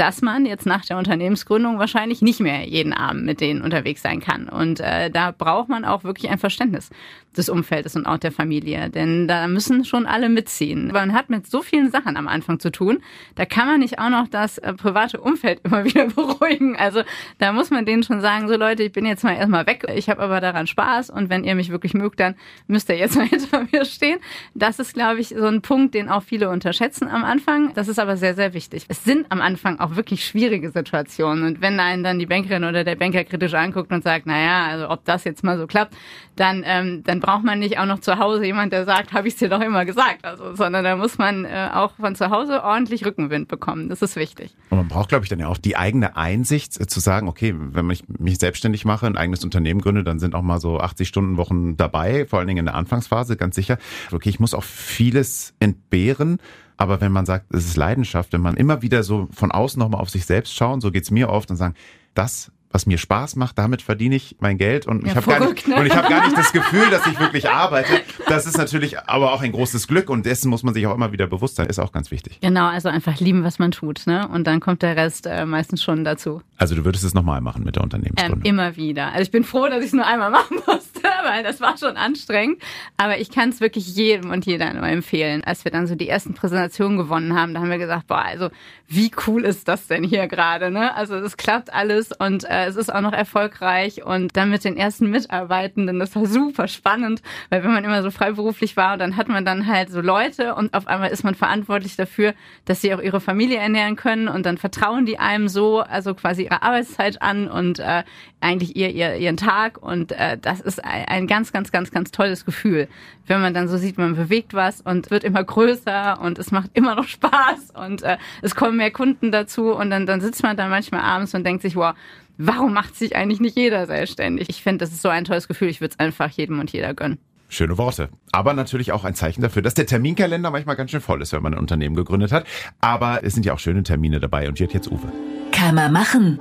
dass 0.00 0.22
man 0.22 0.46
jetzt 0.46 0.64
nach 0.64 0.86
der 0.86 0.96
Unternehmensgründung 0.96 1.78
wahrscheinlich 1.78 2.22
nicht 2.22 2.40
mehr 2.40 2.66
jeden 2.66 2.94
Abend 2.94 3.26
mit 3.26 3.42
denen 3.42 3.60
unterwegs 3.60 4.00
sein 4.00 4.20
kann. 4.20 4.48
Und 4.48 4.80
äh, 4.80 5.10
da 5.10 5.30
braucht 5.30 5.68
man 5.68 5.84
auch 5.84 6.04
wirklich 6.04 6.30
ein 6.30 6.38
Verständnis 6.38 6.88
des 7.36 7.50
Umfeldes 7.50 7.96
und 7.96 8.06
auch 8.06 8.16
der 8.16 8.32
Familie. 8.32 8.88
Denn 8.88 9.28
da 9.28 9.46
müssen 9.46 9.84
schon 9.84 10.06
alle 10.06 10.30
mitziehen. 10.30 10.90
Man 10.92 11.12
hat 11.12 11.28
mit 11.28 11.46
so 11.46 11.60
vielen 11.62 11.90
Sachen 11.90 12.16
am 12.16 12.28
Anfang 12.28 12.58
zu 12.58 12.72
tun. 12.72 13.00
Da 13.34 13.44
kann 13.44 13.66
man 13.66 13.80
nicht 13.80 13.98
auch 13.98 14.08
noch 14.08 14.26
das 14.26 14.56
äh, 14.58 14.72
private 14.72 15.20
Umfeld 15.20 15.60
immer 15.64 15.84
wieder 15.84 16.06
beruhigen. 16.06 16.76
Also 16.76 17.02
da 17.38 17.52
muss 17.52 17.70
man 17.70 17.84
denen 17.84 18.02
schon 18.02 18.22
sagen, 18.22 18.48
so 18.48 18.56
Leute, 18.56 18.82
ich 18.84 18.92
bin 18.92 19.04
jetzt 19.04 19.22
mal 19.22 19.34
erstmal 19.34 19.66
weg. 19.66 19.84
Ich 19.94 20.08
habe 20.08 20.22
aber 20.22 20.40
daran 20.40 20.66
Spaß 20.66 21.10
und 21.10 21.28
wenn 21.28 21.44
ihr 21.44 21.54
mich 21.54 21.68
wirklich 21.68 21.92
mögt, 21.92 22.20
dann 22.20 22.36
müsst 22.66 22.88
ihr 22.88 22.96
jetzt 22.96 23.16
mal 23.18 23.26
hinter 23.26 23.66
mir 23.70 23.84
stehen. 23.84 24.18
Das 24.54 24.78
ist, 24.78 24.94
glaube 24.94 25.20
ich, 25.20 25.28
so 25.28 25.46
ein 25.46 25.60
Punkt, 25.60 25.94
den 25.94 26.08
auch 26.08 26.22
viele 26.22 26.48
unterschätzen 26.48 27.06
am 27.06 27.22
Anfang. 27.22 27.74
Das 27.74 27.86
ist 27.86 27.98
aber 27.98 28.16
sehr, 28.16 28.34
sehr 28.34 28.54
wichtig. 28.54 28.86
Es 28.88 29.04
sind 29.04 29.26
am 29.28 29.42
Anfang 29.42 29.78
auch 29.78 29.89
wirklich 29.96 30.24
schwierige 30.24 30.70
Situationen. 30.70 31.44
Und 31.44 31.60
wenn 31.60 31.80
einen 31.80 32.02
dann 32.02 32.18
die 32.18 32.26
Bankerin 32.26 32.64
oder 32.64 32.84
der 32.84 32.96
Banker 32.96 33.24
kritisch 33.24 33.54
anguckt 33.54 33.92
und 33.92 34.04
sagt, 34.04 34.26
naja, 34.26 34.66
also 34.66 34.88
ob 34.90 35.04
das 35.04 35.24
jetzt 35.24 35.44
mal 35.44 35.58
so 35.58 35.66
klappt, 35.66 35.94
dann, 36.36 36.62
ähm, 36.64 37.02
dann 37.04 37.20
braucht 37.20 37.44
man 37.44 37.58
nicht 37.58 37.78
auch 37.78 37.86
noch 37.86 38.00
zu 38.00 38.18
Hause 38.18 38.46
jemand, 38.46 38.72
der 38.72 38.84
sagt, 38.84 39.12
habe 39.12 39.28
ich 39.28 39.36
dir 39.36 39.48
doch 39.48 39.60
immer 39.60 39.84
gesagt. 39.84 40.24
Also, 40.24 40.54
sondern 40.54 40.84
da 40.84 40.96
muss 40.96 41.18
man 41.18 41.44
äh, 41.44 41.68
auch 41.72 41.92
von 41.96 42.14
zu 42.14 42.30
Hause 42.30 42.62
ordentlich 42.64 43.04
Rückenwind 43.04 43.48
bekommen. 43.48 43.88
Das 43.88 44.00
ist 44.00 44.16
wichtig. 44.16 44.56
Und 44.70 44.78
man 44.78 44.88
braucht, 44.88 45.10
glaube 45.10 45.24
ich, 45.24 45.28
dann 45.28 45.38
ja 45.38 45.48
auch 45.48 45.58
die 45.58 45.76
eigene 45.76 46.16
Einsicht 46.16 46.80
äh, 46.80 46.86
zu 46.86 47.00
sagen, 47.00 47.28
okay, 47.28 47.54
wenn 47.56 47.88
ich 47.90 48.04
mich 48.08 48.38
selbstständig 48.38 48.84
mache, 48.84 49.06
ein 49.06 49.16
eigenes 49.16 49.44
Unternehmen 49.44 49.80
gründe, 49.80 50.02
dann 50.02 50.18
sind 50.18 50.34
auch 50.34 50.42
mal 50.42 50.60
so 50.60 50.80
80 50.80 51.06
Stunden 51.06 51.36
Wochen 51.36 51.76
dabei, 51.76 52.26
vor 52.26 52.38
allen 52.38 52.48
Dingen 52.48 52.60
in 52.60 52.66
der 52.66 52.74
Anfangsphase, 52.74 53.36
ganz 53.36 53.54
sicher. 53.54 53.78
Okay, 54.10 54.30
ich 54.30 54.40
muss 54.40 54.54
auch 54.54 54.64
vieles 54.64 55.54
entbehren. 55.60 56.38
Aber 56.80 57.02
wenn 57.02 57.12
man 57.12 57.26
sagt, 57.26 57.54
es 57.54 57.66
ist 57.66 57.76
Leidenschaft, 57.76 58.32
wenn 58.32 58.40
man 58.40 58.56
immer 58.56 58.80
wieder 58.80 59.02
so 59.02 59.28
von 59.32 59.52
außen 59.52 59.78
nochmal 59.78 60.00
auf 60.00 60.08
sich 60.08 60.24
selbst 60.24 60.54
schauen, 60.54 60.80
so 60.80 60.90
geht's 60.90 61.10
mir 61.10 61.28
oft 61.28 61.50
und 61.50 61.58
sagen, 61.58 61.74
das 62.14 62.50
was 62.72 62.86
mir 62.86 62.98
Spaß 62.98 63.34
macht, 63.34 63.58
damit 63.58 63.82
verdiene 63.82 64.14
ich 64.14 64.36
mein 64.38 64.56
Geld 64.56 64.86
und 64.86 65.02
ja, 65.02 65.10
ich 65.10 65.16
habe 65.16 65.26
gar 65.26 65.40
nicht 65.40 65.66
ne? 65.66 65.74
und 65.74 65.86
ich 65.86 65.96
habe 65.96 66.08
gar 66.08 66.24
nicht 66.24 66.38
das 66.38 66.52
Gefühl, 66.52 66.88
dass 66.90 67.04
ich 67.06 67.18
wirklich 67.18 67.50
arbeite. 67.50 68.00
Das 68.28 68.46
ist 68.46 68.56
natürlich 68.56 69.00
aber 69.00 69.32
auch 69.32 69.42
ein 69.42 69.50
großes 69.50 69.88
Glück 69.88 70.08
und 70.08 70.24
dessen 70.24 70.50
muss 70.50 70.62
man 70.62 70.72
sich 70.72 70.86
auch 70.86 70.94
immer 70.94 71.10
wieder 71.10 71.26
bewusst 71.26 71.56
sein. 71.56 71.66
Ist 71.66 71.80
auch 71.80 71.90
ganz 71.90 72.12
wichtig. 72.12 72.38
Genau, 72.40 72.68
also 72.68 72.88
einfach 72.88 73.18
lieben, 73.18 73.42
was 73.42 73.58
man 73.58 73.72
tut, 73.72 74.06
ne? 74.06 74.28
Und 74.28 74.46
dann 74.46 74.60
kommt 74.60 74.82
der 74.82 74.96
Rest 74.96 75.26
äh, 75.26 75.46
meistens 75.46 75.82
schon 75.82 76.04
dazu. 76.04 76.42
Also 76.58 76.76
du 76.76 76.84
würdest 76.84 77.02
es 77.02 77.12
nochmal 77.12 77.40
machen 77.40 77.64
mit 77.64 77.74
der 77.74 77.82
Unternehmensgründung? 77.82 78.40
Ähm, 78.40 78.46
immer 78.46 78.76
wieder. 78.76 79.08
Also 79.08 79.22
ich 79.22 79.30
bin 79.32 79.42
froh, 79.42 79.66
dass 79.66 79.80
ich 79.80 79.86
es 79.86 79.92
nur 79.92 80.06
einmal 80.06 80.30
machen 80.30 80.58
musste, 80.64 81.02
weil 81.24 81.42
das 81.42 81.60
war 81.60 81.76
schon 81.76 81.96
anstrengend. 81.96 82.62
Aber 82.96 83.18
ich 83.18 83.30
kann 83.30 83.48
es 83.48 83.60
wirklich 83.60 83.96
jedem 83.96 84.30
und 84.30 84.46
jeder 84.46 84.72
nur 84.72 84.86
empfehlen. 84.86 85.42
Als 85.42 85.64
wir 85.64 85.72
dann 85.72 85.88
so 85.88 85.96
die 85.96 86.08
ersten 86.08 86.34
Präsentationen 86.34 86.98
gewonnen 86.98 87.34
haben, 87.34 87.52
da 87.52 87.60
haben 87.60 87.70
wir 87.70 87.78
gesagt, 87.78 88.06
boah, 88.06 88.24
also 88.24 88.50
wie 88.86 89.10
cool 89.26 89.44
ist 89.44 89.68
das 89.68 89.86
denn 89.86 90.04
hier 90.04 90.26
gerade, 90.28 90.70
ne? 90.70 90.94
Also 90.94 91.16
es 91.16 91.36
klappt 91.36 91.72
alles 91.72 92.10
und 92.12 92.44
äh, 92.44 92.59
es 92.66 92.76
ist 92.76 92.92
auch 92.92 93.00
noch 93.00 93.12
erfolgreich 93.12 94.04
und 94.04 94.36
dann 94.36 94.50
mit 94.50 94.64
den 94.64 94.76
ersten 94.76 95.10
Mitarbeitenden, 95.10 95.98
das 95.98 96.14
war 96.16 96.26
super 96.26 96.68
spannend, 96.68 97.22
weil 97.48 97.62
wenn 97.64 97.72
man 97.72 97.84
immer 97.84 98.02
so 98.02 98.10
freiberuflich 98.10 98.76
war, 98.76 98.96
dann 98.96 99.16
hat 99.16 99.28
man 99.28 99.44
dann 99.44 99.66
halt 99.66 99.90
so 99.90 100.00
Leute 100.00 100.54
und 100.54 100.74
auf 100.74 100.86
einmal 100.86 101.10
ist 101.10 101.24
man 101.24 101.34
verantwortlich 101.34 101.96
dafür, 101.96 102.34
dass 102.64 102.80
sie 102.80 102.94
auch 102.94 103.00
ihre 103.00 103.20
Familie 103.20 103.58
ernähren 103.58 103.96
können 103.96 104.28
und 104.28 104.46
dann 104.46 104.58
vertrauen 104.58 105.06
die 105.06 105.18
einem 105.18 105.48
so, 105.48 105.80
also 105.80 106.14
quasi 106.14 106.44
ihre 106.44 106.62
Arbeitszeit 106.62 107.22
an 107.22 107.48
und 107.48 107.78
äh, 107.78 108.04
eigentlich 108.40 108.76
ihr, 108.76 108.90
ihr 108.90 109.16
ihren 109.16 109.36
Tag 109.36 109.82
und 109.82 110.12
äh, 110.12 110.38
das 110.38 110.60
ist 110.60 110.84
ein, 110.84 111.04
ein 111.06 111.26
ganz, 111.26 111.52
ganz, 111.52 111.70
ganz, 111.72 111.90
ganz 111.90 112.10
tolles 112.10 112.44
Gefühl, 112.44 112.88
wenn 113.26 113.40
man 113.40 113.54
dann 113.54 113.68
so 113.68 113.76
sieht, 113.76 113.98
man 113.98 114.16
bewegt 114.16 114.54
was 114.54 114.80
und 114.80 115.10
wird 115.10 115.24
immer 115.24 115.44
größer 115.44 116.20
und 116.20 116.38
es 116.38 116.50
macht 116.50 116.70
immer 116.74 116.94
noch 116.94 117.06
Spaß 117.06 117.70
und 117.74 118.02
äh, 118.02 118.16
es 118.42 118.54
kommen 118.54 118.76
mehr 118.76 118.90
Kunden 118.90 119.30
dazu 119.30 119.72
und 119.74 119.90
dann, 119.90 120.06
dann 120.06 120.20
sitzt 120.20 120.42
man 120.42 120.56
da 120.56 120.68
manchmal 120.68 121.02
abends 121.02 121.34
und 121.34 121.44
denkt 121.44 121.62
sich, 121.62 121.76
wow, 121.76 121.94
warum 122.40 122.72
macht 122.72 122.96
sich 122.96 123.16
eigentlich 123.16 123.40
nicht 123.40 123.56
jeder 123.56 123.86
selbstständig? 123.86 124.48
Ich 124.48 124.62
finde, 124.62 124.84
das 124.84 124.92
ist 124.92 125.02
so 125.02 125.08
ein 125.08 125.24
tolles 125.24 125.46
Gefühl. 125.46 125.68
Ich 125.68 125.80
würde 125.80 125.92
es 125.92 126.00
einfach 126.00 126.30
jedem 126.30 126.58
und 126.58 126.72
jeder 126.72 126.94
gönnen. 126.94 127.18
Schöne 127.48 127.76
Worte. 127.78 128.08
Aber 128.32 128.54
natürlich 128.54 128.92
auch 128.92 129.04
ein 129.04 129.14
Zeichen 129.14 129.42
dafür, 129.42 129.60
dass 129.60 129.74
der 129.74 129.86
Terminkalender 129.86 130.50
manchmal 130.50 130.76
ganz 130.76 130.92
schön 130.92 131.00
voll 131.00 131.20
ist, 131.20 131.32
wenn 131.32 131.42
man 131.42 131.54
ein 131.54 131.58
Unternehmen 131.58 131.96
gegründet 131.96 132.30
hat. 132.30 132.46
Aber 132.80 133.24
es 133.24 133.34
sind 133.34 133.44
ja 133.44 133.52
auch 133.52 133.58
schöne 133.58 133.82
Termine 133.82 134.20
dabei. 134.20 134.48
Und 134.48 134.60
jetzt 134.60 134.90
Uwe. 134.90 135.12
Kann 135.50 135.74
man 135.74 135.92
machen. 135.92 136.38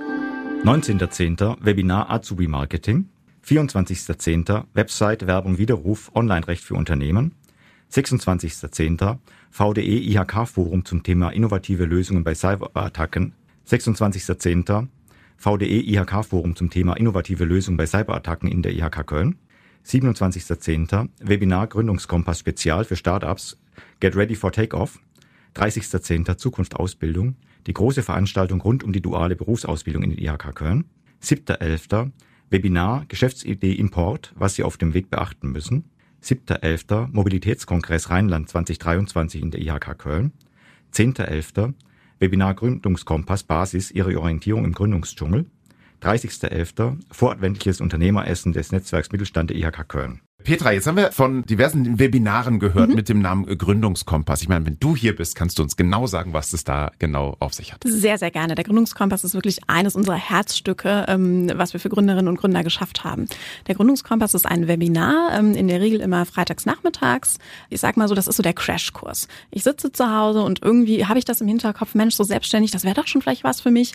19.10. 0.64 1.58
Webinar 1.62 2.12
Azubi 2.12 2.48
Marketing. 2.48 3.10
24.10. 3.48 4.66
Website 4.74 5.26
Werbung 5.26 5.58
Widerruf 5.58 6.12
Online-Recht 6.14 6.64
für 6.64 6.76
Unternehmen. 6.76 7.34
26.10. 7.92 9.18
VDE 9.50 9.82
IHK 9.82 10.48
Forum 10.48 10.86
zum 10.86 11.02
Thema 11.02 11.32
innovative 11.32 11.86
Lösungen 11.86 12.24
bei 12.24 12.36
Cyberattacken. 12.36 13.34
26.10. 13.68 14.88
VDE 15.40 15.80
IHK 15.80 16.26
Forum 16.26 16.58
zum 16.58 16.70
Thema 16.70 16.98
innovative 16.98 17.46
Lösungen 17.46 17.78
bei 17.78 17.86
Cyberattacken 17.86 18.52
in 18.52 18.62
der 18.62 18.74
IHK 18.74 19.08
Köln. 19.08 19.36
27.10. 19.86 21.08
Webinar 21.22 21.68
Gründungskompass 21.68 22.40
Spezial 22.40 22.84
für 22.84 22.98
Startups 22.98 23.58
Get 24.02 24.18
Ready 24.18 24.36
for 24.36 24.52
Takeoff. 24.52 25.00
30.10. 25.56 26.36
Zukunft 26.36 26.76
Ausbildung. 26.76 27.38
Die 27.68 27.74
große 27.74 28.04
Veranstaltung 28.04 28.60
rund 28.60 28.84
um 28.84 28.92
die 28.92 29.02
duale 29.02 29.38
Berufsausbildung 29.38 30.04
in 30.04 30.10
der 30.10 30.20
IHK 30.20 30.54
Köln. 30.56 30.84
7.11. 31.24 32.12
Webinar 32.50 33.06
Geschäftsidee 33.08 33.76
Import, 33.76 34.34
was 34.36 34.56
Sie 34.56 34.64
auf 34.64 34.76
dem 34.76 34.94
Weg 34.94 35.10
beachten 35.10 35.54
müssen. 35.54 35.86
7.11. 36.22 37.08
Mobilitätskongress 37.14 38.10
Rheinland 38.10 38.50
2023 38.50 39.42
in 39.42 39.52
der 39.52 39.62
IHK 39.62 39.98
Köln. 39.98 40.34
10.11. 40.94 41.76
Webinar 42.20 42.54
Gründungskompass 42.54 43.44
Basis 43.44 43.92
Ihre 43.92 44.20
Orientierung 44.20 44.66
im 44.66 44.74
Gründungsdschungel. 44.74 45.46
30.11. 46.02 46.98
Voradventliches 47.12 47.82
Unternehmeressen 47.82 48.54
des 48.54 48.72
Netzwerks 48.72 49.12
Mittelstand 49.12 49.50
der 49.50 49.58
IHK 49.58 49.88
Köln. 49.88 50.22
Petra, 50.44 50.72
jetzt 50.72 50.88
haben 50.88 50.96
wir 50.96 51.12
von 51.12 51.44
diversen 51.44 52.00
Webinaren 52.00 52.60
gehört 52.60 52.90
mhm. 52.90 52.96
mit 52.96 53.10
dem 53.10 53.22
Namen 53.22 53.46
Gründungskompass. 53.46 54.42
Ich 54.42 54.48
meine, 54.48 54.66
wenn 54.66 54.80
du 54.80 54.96
hier 54.96 55.14
bist, 55.14 55.36
kannst 55.36 55.60
du 55.60 55.64
uns 55.64 55.76
genau 55.76 56.08
sagen, 56.08 56.32
was 56.32 56.54
es 56.54 56.64
da 56.64 56.92
genau 56.98 57.36
auf 57.40 57.54
sich 57.54 57.74
hat. 57.74 57.84
Sehr, 57.84 58.18
sehr 58.18 58.32
gerne. 58.32 58.56
Der 58.56 58.64
Gründungskompass 58.64 59.26
ist 59.26 59.34
wirklich 59.34 59.60
eines 59.68 59.96
unserer 59.96 60.16
Herzstücke, 60.16 61.06
ähm, 61.10 61.52
was 61.56 61.74
wir 61.74 61.82
für 61.82 61.90
Gründerinnen 61.90 62.30
und 62.30 62.38
Gründer 62.38 62.64
geschafft 62.64 63.04
haben. 63.04 63.28
Der 63.68 63.76
Gründungskompass 63.76 64.34
ist 64.34 64.46
ein 64.46 64.70
Webinar, 64.70 65.38
ähm, 65.38 65.56
in 65.56 65.68
der 65.68 65.82
Regel 65.82 66.00
immer 66.00 66.26
freitags 66.26 66.66
nachmittags. 66.66 67.38
Ich 67.70 67.82
sag 67.82 67.98
mal 67.98 68.08
so, 68.08 68.16
das 68.16 68.28
ist 68.28 68.38
so 68.38 68.44
der 68.44 68.54
Crashkurs. 68.54 69.28
Ich 69.52 69.64
sitze 69.64 69.92
zu 69.92 70.10
Hause 70.10 70.42
und 70.42 70.62
irgendwie 70.64 71.06
habe 71.06 71.20
ich 71.20 71.26
das 71.26 71.42
im 71.42 71.50
Hinterkopf, 71.50 71.96
Mensch, 71.96 72.16
so 72.16 72.24
selbstständig, 72.24 72.72
das 72.72 72.86
wäre 72.86 72.96
doch 72.96 73.08
schon 73.08 73.22
vielleicht 73.22 73.44
was 73.44 73.60
für 73.60 73.72
mich 73.72 73.94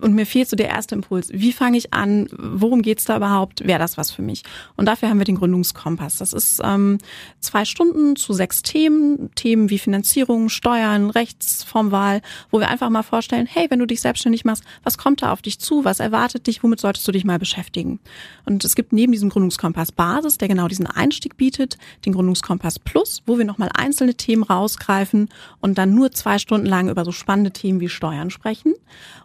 und 0.00 0.14
mir 0.14 0.26
fehlt 0.26 0.48
so 0.48 0.56
der 0.56 0.68
erste 0.68 0.94
Impuls. 0.94 1.28
Wie 1.32 1.52
fange 1.52 1.76
ich 1.76 1.92
an? 1.92 2.28
Worum 2.36 2.82
geht's 2.82 3.04
da 3.04 3.16
überhaupt? 3.16 3.66
Wäre 3.66 3.78
das 3.78 3.96
was 3.96 4.10
für 4.10 4.22
mich? 4.22 4.42
Und 4.76 4.86
dafür 4.86 5.08
haben 5.08 5.18
wir 5.18 5.24
den 5.24 5.36
Gründungskompass. 5.36 6.18
Das 6.18 6.32
ist 6.32 6.60
ähm, 6.64 6.98
zwei 7.40 7.64
Stunden 7.64 8.16
zu 8.16 8.32
sechs 8.32 8.62
Themen, 8.62 9.34
Themen 9.34 9.70
wie 9.70 9.78
Finanzierung, 9.78 10.48
Steuern, 10.48 11.10
Rechtsformwahl, 11.10 12.22
wo 12.50 12.60
wir 12.60 12.68
einfach 12.68 12.90
mal 12.90 13.02
vorstellen, 13.02 13.46
hey, 13.46 13.66
wenn 13.70 13.80
du 13.80 13.86
dich 13.86 14.00
selbstständig 14.00 14.44
machst, 14.44 14.62
was 14.84 14.98
kommt 14.98 15.22
da 15.22 15.32
auf 15.32 15.42
dich 15.42 15.58
zu? 15.58 15.84
Was 15.84 16.00
erwartet 16.00 16.46
dich? 16.46 16.62
Womit 16.62 16.80
solltest 16.80 17.06
du 17.08 17.12
dich 17.12 17.24
mal 17.24 17.38
beschäftigen? 17.38 17.98
Und 18.44 18.64
es 18.64 18.76
gibt 18.76 18.92
neben 18.92 19.12
diesem 19.12 19.30
Gründungskompass 19.30 19.92
Basis, 19.92 20.38
der 20.38 20.48
genau 20.48 20.68
diesen 20.68 20.86
Einstieg 20.86 21.36
bietet, 21.36 21.76
den 22.06 22.12
Gründungskompass 22.12 22.78
Plus, 22.78 23.22
wo 23.26 23.38
wir 23.38 23.44
nochmal 23.44 23.70
einzelne 23.74 24.14
Themen 24.14 24.44
rausgreifen 24.44 25.28
und 25.60 25.76
dann 25.76 25.94
nur 25.94 26.12
zwei 26.12 26.38
Stunden 26.38 26.66
lang 26.66 26.88
über 26.88 27.04
so 27.04 27.12
spannende 27.12 27.50
Themen 27.50 27.80
wie 27.80 27.88
Steuern 27.88 28.30
sprechen. 28.30 28.74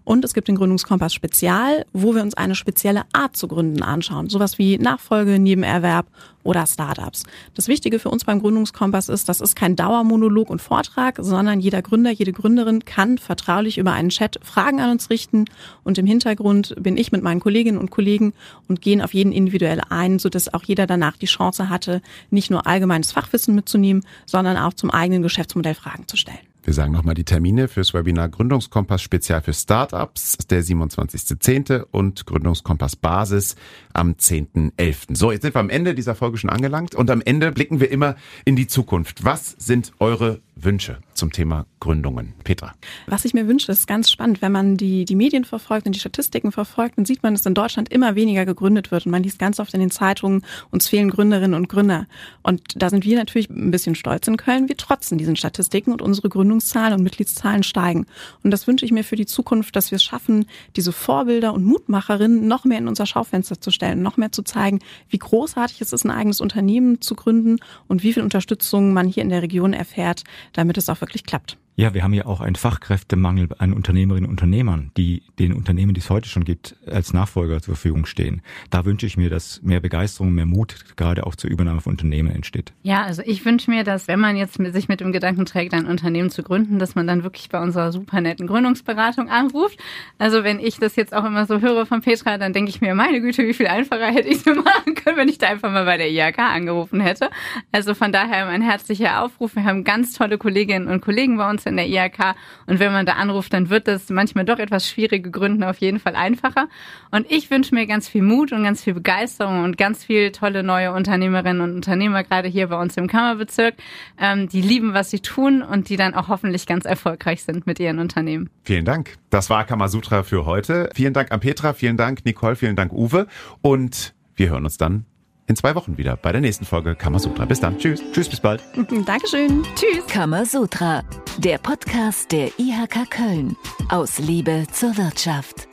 Und 0.04 0.26
es 0.26 0.34
gibt 0.34 0.48
den 0.48 0.56
Gründungskompass 0.64 1.14
Spezial, 1.14 1.86
wo 1.92 2.16
wir 2.16 2.22
uns 2.22 2.36
eine 2.36 2.56
spezielle 2.56 3.02
Art 3.12 3.36
zu 3.36 3.50
gründen 3.50 3.84
anschauen. 3.84 4.30
Sowas 4.30 4.58
wie 4.58 4.78
Nachfolge, 4.78 5.38
Nebenerwerb 5.38 6.06
oder 6.42 6.66
Startups. 6.66 7.24
Das 7.54 7.68
Wichtige 7.68 8.00
für 8.00 8.10
uns 8.10 8.24
beim 8.24 8.40
Gründungskompass 8.40 9.10
ist, 9.10 9.28
das 9.28 9.42
ist 9.42 9.58
kein 9.58 9.76
Dauermonolog 9.76 10.50
und 10.50 10.62
Vortrag, 10.62 11.18
sondern 11.20 11.60
jeder 11.60 11.82
Gründer, 11.82 12.12
jede 12.12 12.32
Gründerin 12.32 12.86
kann 12.86 13.18
vertraulich 13.18 13.78
über 13.78 13.92
einen 13.92 14.08
Chat 14.08 14.40
Fragen 14.42 14.80
an 14.80 14.92
uns 14.92 15.10
richten 15.10 15.46
und 15.84 15.98
im 15.98 16.06
Hintergrund 16.06 16.76
bin 16.80 16.96
ich 16.96 17.12
mit 17.12 17.24
meinen 17.24 17.42
Kolleginnen 17.42 17.78
und 17.78 17.92
Kollegen 17.92 18.32
und 18.70 18.82
gehen 18.82 19.02
auf 19.02 19.14
jeden 19.14 19.34
individuell 19.34 19.82
ein, 19.90 20.18
sodass 20.18 20.54
auch 20.54 20.64
jeder 20.64 20.88
danach 20.88 21.18
die 21.18 21.26
Chance 21.26 21.68
hatte, 21.68 22.02
nicht 22.30 22.52
nur 22.52 22.66
allgemeines 22.68 23.12
Fachwissen 23.12 23.54
mitzunehmen, 23.54 24.06
sondern 24.26 24.56
auch 24.56 24.74
zum 24.74 24.92
eigenen 24.92 25.24
Geschäftsmodell 25.24 25.76
Fragen 25.76 26.08
zu 26.08 26.16
stellen. 26.16 26.53
Wir 26.66 26.74
sagen 26.74 26.94
nochmal 26.94 27.14
die 27.14 27.26
Termine 27.26 27.68
fürs 27.68 27.94
Webinar 27.94 28.30
Gründungskompass 28.30 29.02
Spezial 29.02 29.42
für 29.42 29.54
Startups, 29.54 30.38
der 30.50 30.64
27.10. 30.64 31.84
und 31.92 32.26
Gründungskompass 32.26 32.96
Basis 32.96 33.58
am 33.94 34.14
10.11. 34.14 35.16
So, 35.16 35.32
jetzt 35.32 35.44
sind 35.44 35.56
wir 35.56 35.60
am 35.60 35.70
Ende 35.70 35.96
dieser 35.96 36.16
Folge 36.16 36.38
schon 36.38 36.50
angelangt 36.50 36.96
und 36.96 37.10
am 37.10 37.22
Ende 37.22 37.52
blicken 37.52 37.80
wir 37.80 37.92
immer 37.92 38.16
in 38.46 38.56
die 38.56 38.68
Zukunft. 38.68 39.24
Was 39.24 39.56
sind 39.58 39.94
eure 40.00 40.42
Wünsche 40.56 41.00
zum 41.14 41.32
Thema 41.32 41.66
Gründungen? 41.80 42.34
Petra. 42.44 42.74
Was 43.08 43.26
ich 43.26 43.34
mir 43.34 43.48
wünsche, 43.48 43.72
ist 43.72 43.88
ganz 43.88 44.12
spannend. 44.12 44.42
Wenn 44.42 44.52
man 44.52 44.78
die, 44.78 45.06
die 45.06 45.16
Medien 45.16 45.46
verfolgt 45.46 45.86
und 45.86 45.96
die 45.96 46.00
Statistiken 46.00 46.52
verfolgt, 46.52 46.98
dann 46.98 47.06
sieht 47.06 47.24
man, 47.24 47.34
dass 47.34 47.46
in 47.46 47.54
Deutschland 47.54 47.90
immer 47.90 48.16
weniger 48.16 48.46
gegründet 48.46 48.92
wird. 48.92 49.06
Und 49.06 49.12
man 49.12 49.24
liest 49.24 49.40
ganz 49.40 49.60
oft 49.60 49.74
in 49.74 49.80
den 49.80 49.92
Zeitungen, 49.92 50.44
uns 50.72 50.88
fehlen 50.88 51.10
Gründerinnen 51.10 51.56
und 51.56 51.70
Gründer. 51.70 52.08
Und 52.42 52.62
da 52.76 52.90
sind 52.90 53.06
wir 53.06 53.18
natürlich 53.18 53.50
ein 53.50 53.72
bisschen 53.72 53.96
stolz 53.96 54.28
in 54.28 54.38
Köln. 54.38 54.70
Wir 54.70 54.78
trotzen 54.78 55.18
diesen 55.18 55.36
Statistiken 55.36 55.92
und 55.92 56.02
unsere 56.02 56.30
Gründungszahlen 56.30 56.94
und 56.94 57.04
Mitgliedszahlen 57.04 57.64
steigen. 57.64 58.06
Und 58.44 58.52
das 58.52 58.68
wünsche 58.68 58.86
ich 58.86 58.92
mir 58.92 59.04
für 59.04 59.16
die 59.16 59.26
Zukunft, 59.26 59.76
dass 59.76 59.92
wir 59.92 59.98
es 59.98 60.04
schaffen, 60.04 60.46
diese 60.76 60.92
Vorbilder 60.92 61.54
und 61.54 61.64
Mutmacherinnen 61.64 62.48
noch 62.48 62.66
mehr 62.66 62.78
in 62.78 62.88
unser 62.88 63.06
Schaufenster 63.06 63.60
zu 63.60 63.72
stellen, 63.72 63.83
noch 63.96 64.18
mehr 64.18 64.32
zu 64.32 64.44
zeigen, 64.44 64.80
wie 65.10 65.18
großartig 65.18 65.82
es 65.82 65.94
ist, 65.94 66.06
ein 66.06 66.12
eigenes 66.12 66.42
Unternehmen 66.42 67.02
zu 67.02 67.16
gründen 67.16 67.58
und 67.88 68.04
wie 68.04 68.14
viel 68.14 68.24
Unterstützung 68.24 68.94
man 68.94 69.08
hier 69.08 69.24
in 69.24 69.30
der 69.30 69.42
Region 69.42 69.74
erfährt, 69.74 70.24
damit 70.54 70.78
es 70.78 70.90
auch 70.90 71.02
wirklich 71.02 71.24
klappt. 71.24 71.58
Ja, 71.76 71.96
wir 71.96 72.04
haben 72.04 72.14
ja 72.14 72.28
auch 72.28 72.40
einen 72.40 72.56
Fachkräftemangel 72.56 73.50
an 73.58 73.74
Unternehmerinnen 73.74 74.26
und 74.26 74.32
Unternehmern, 74.32 74.92
die 74.96 75.24
den 75.40 75.54
Unternehmen, 75.54 75.96
die 75.96 76.02
es 76.02 76.10
heute 76.12 76.30
schon 76.30 76.44
gibt, 76.44 76.76
als 76.86 77.14
Nachfolger 77.14 77.62
zur 77.64 77.74
Verfügung 77.74 78.06
stehen. 78.06 78.44
Da 78.70 78.86
wünsche 78.86 79.08
ich 79.08 79.18
mir, 79.18 79.32
dass 79.32 79.60
mehr 79.64 79.80
Begeisterung, 79.80 80.34
mehr 80.34 80.46
Mut 80.46 80.96
gerade 80.98 81.26
auch 81.26 81.36
zur 81.36 81.50
Übernahme 81.50 81.82
von 81.82 81.94
Unternehmen 81.94 82.30
entsteht. 82.30 82.74
Ja, 82.84 83.02
also 83.04 83.24
ich 83.26 83.44
wünsche 83.44 83.72
mir, 83.72 83.84
dass 83.84 84.08
wenn 84.08 84.20
man 84.20 84.38
jetzt 84.38 84.54
sich 84.54 84.88
mit 84.88 85.00
dem 85.00 85.12
Gedanken 85.12 85.46
trägt, 85.46 85.74
ein 85.74 85.88
Unternehmen 85.88 86.30
zu 86.30 86.44
gründen, 86.44 86.78
dass 86.78 86.94
man 86.94 87.08
dann 87.08 87.24
wirklich 87.24 87.50
bei 87.50 87.60
unserer 87.60 87.92
super 87.92 88.22
netten 88.22 88.46
Gründungsberatung 88.46 89.30
anruft. 89.30 89.80
Also 90.20 90.44
wenn 90.44 90.60
ich 90.60 90.78
das 90.78 90.96
jetzt 90.96 91.16
auch 91.16 91.26
immer 91.26 91.48
so 91.48 91.60
höre 91.60 91.88
von 91.88 92.02
Petra, 92.02 92.38
dann 92.38 92.54
denke 92.54 92.70
ich 92.70 92.82
mir, 92.82 92.94
meine 92.94 93.20
Güte, 93.20 93.48
wie 93.48 93.54
viel 93.54 93.68
einfacher 93.68 94.12
hätte 94.12 94.30
ich 94.30 94.46
es 94.46 94.46
machen 94.64 94.94
können, 94.94 95.18
wenn 95.18 95.30
ich 95.30 95.40
da 95.40 95.48
einfach 95.48 95.72
mal 95.72 95.86
bei 95.86 95.98
der 95.98 96.12
IHK 96.12 96.38
angerufen 96.38 97.02
hätte. 97.02 97.32
Also 97.72 97.96
von 97.96 98.12
daher 98.12 98.46
mein 98.46 98.62
herzlicher 98.62 99.24
Aufruf. 99.24 99.56
Wir 99.56 99.64
haben 99.64 99.84
ganz 99.84 100.14
tolle 100.14 100.38
Kolleginnen 100.38 100.88
und 100.88 101.02
Kollegen 101.02 101.38
bei 101.38 101.50
uns 101.50 101.63
in 101.66 101.78
der 101.78 101.88
IHK. 101.88 102.36
Und 102.68 102.80
wenn 102.80 102.92
man 102.92 103.06
da 103.06 103.14
anruft, 103.14 103.54
dann 103.54 103.70
wird 103.70 103.88
das 103.88 104.10
manchmal 104.10 104.46
doch 104.46 104.60
etwas 104.60 104.88
schwierige 104.88 105.32
Gründen 105.32 105.64
auf 105.64 105.78
jeden 105.78 106.00
Fall 106.00 106.16
einfacher. 106.16 106.68
Und 107.12 107.30
ich 107.32 107.50
wünsche 107.52 107.76
mir 107.76 107.86
ganz 107.86 108.08
viel 108.08 108.22
Mut 108.22 108.52
und 108.52 108.64
ganz 108.64 108.84
viel 108.84 108.94
Begeisterung 108.94 109.64
und 109.64 109.78
ganz 109.78 110.04
viel 110.04 110.32
tolle 110.32 110.64
neue 110.64 110.94
Unternehmerinnen 110.94 111.62
und 111.62 111.76
Unternehmer, 111.76 112.24
gerade 112.24 112.48
hier 112.48 112.68
bei 112.68 112.80
uns 112.80 112.98
im 112.98 113.08
Kammerbezirk, 113.08 113.76
ähm, 114.20 114.48
die 114.50 114.62
lieben, 114.62 114.94
was 114.94 115.10
sie 115.10 115.20
tun 115.20 115.62
und 115.62 115.90
die 115.90 115.98
dann 115.98 116.14
auch 116.14 116.28
hoffentlich 116.28 116.66
ganz 116.66 116.86
erfolgreich 116.86 117.44
sind 117.44 117.68
mit 117.68 117.80
ihren 117.80 118.00
Unternehmen. 118.00 118.50
Vielen 118.64 118.86
Dank. 118.86 119.18
Das 119.30 119.50
war 119.50 119.66
Kamasutra 119.66 120.24
für 120.24 120.46
heute. 120.46 120.90
Vielen 120.94 121.14
Dank 121.14 121.32
an 121.32 121.40
Petra, 121.40 121.74
vielen 121.74 121.98
Dank 121.98 122.26
Nicole, 122.26 122.56
vielen 122.56 122.76
Dank 122.76 122.94
Uwe. 122.94 123.28
Und 123.62 124.14
wir 124.36 124.50
hören 124.50 124.66
uns 124.66 124.78
dann 124.78 125.06
in 125.48 125.56
zwei 125.56 125.76
Wochen 125.76 125.98
wieder 125.98 126.18
bei 126.18 126.32
der 126.32 126.42
nächsten 126.42 126.66
Folge 126.66 126.96
Kamasutra. 126.96 127.46
Bis 127.46 127.60
dann. 127.60 127.78
Tschüss. 127.78 128.02
Tschüss, 128.12 128.30
bis 128.30 128.40
bald. 128.40 128.64
Dankeschön. 129.06 129.64
Tschüss. 129.76 130.06
Kamasutra, 130.08 131.04
der 131.38 131.58
Podcast 131.58 132.32
der 132.32 132.48
IHK 132.58 133.10
Köln. 133.10 133.56
Aus 133.90 134.20
Liebe 134.20 134.66
zur 134.72 134.96
Wirtschaft. 134.98 135.68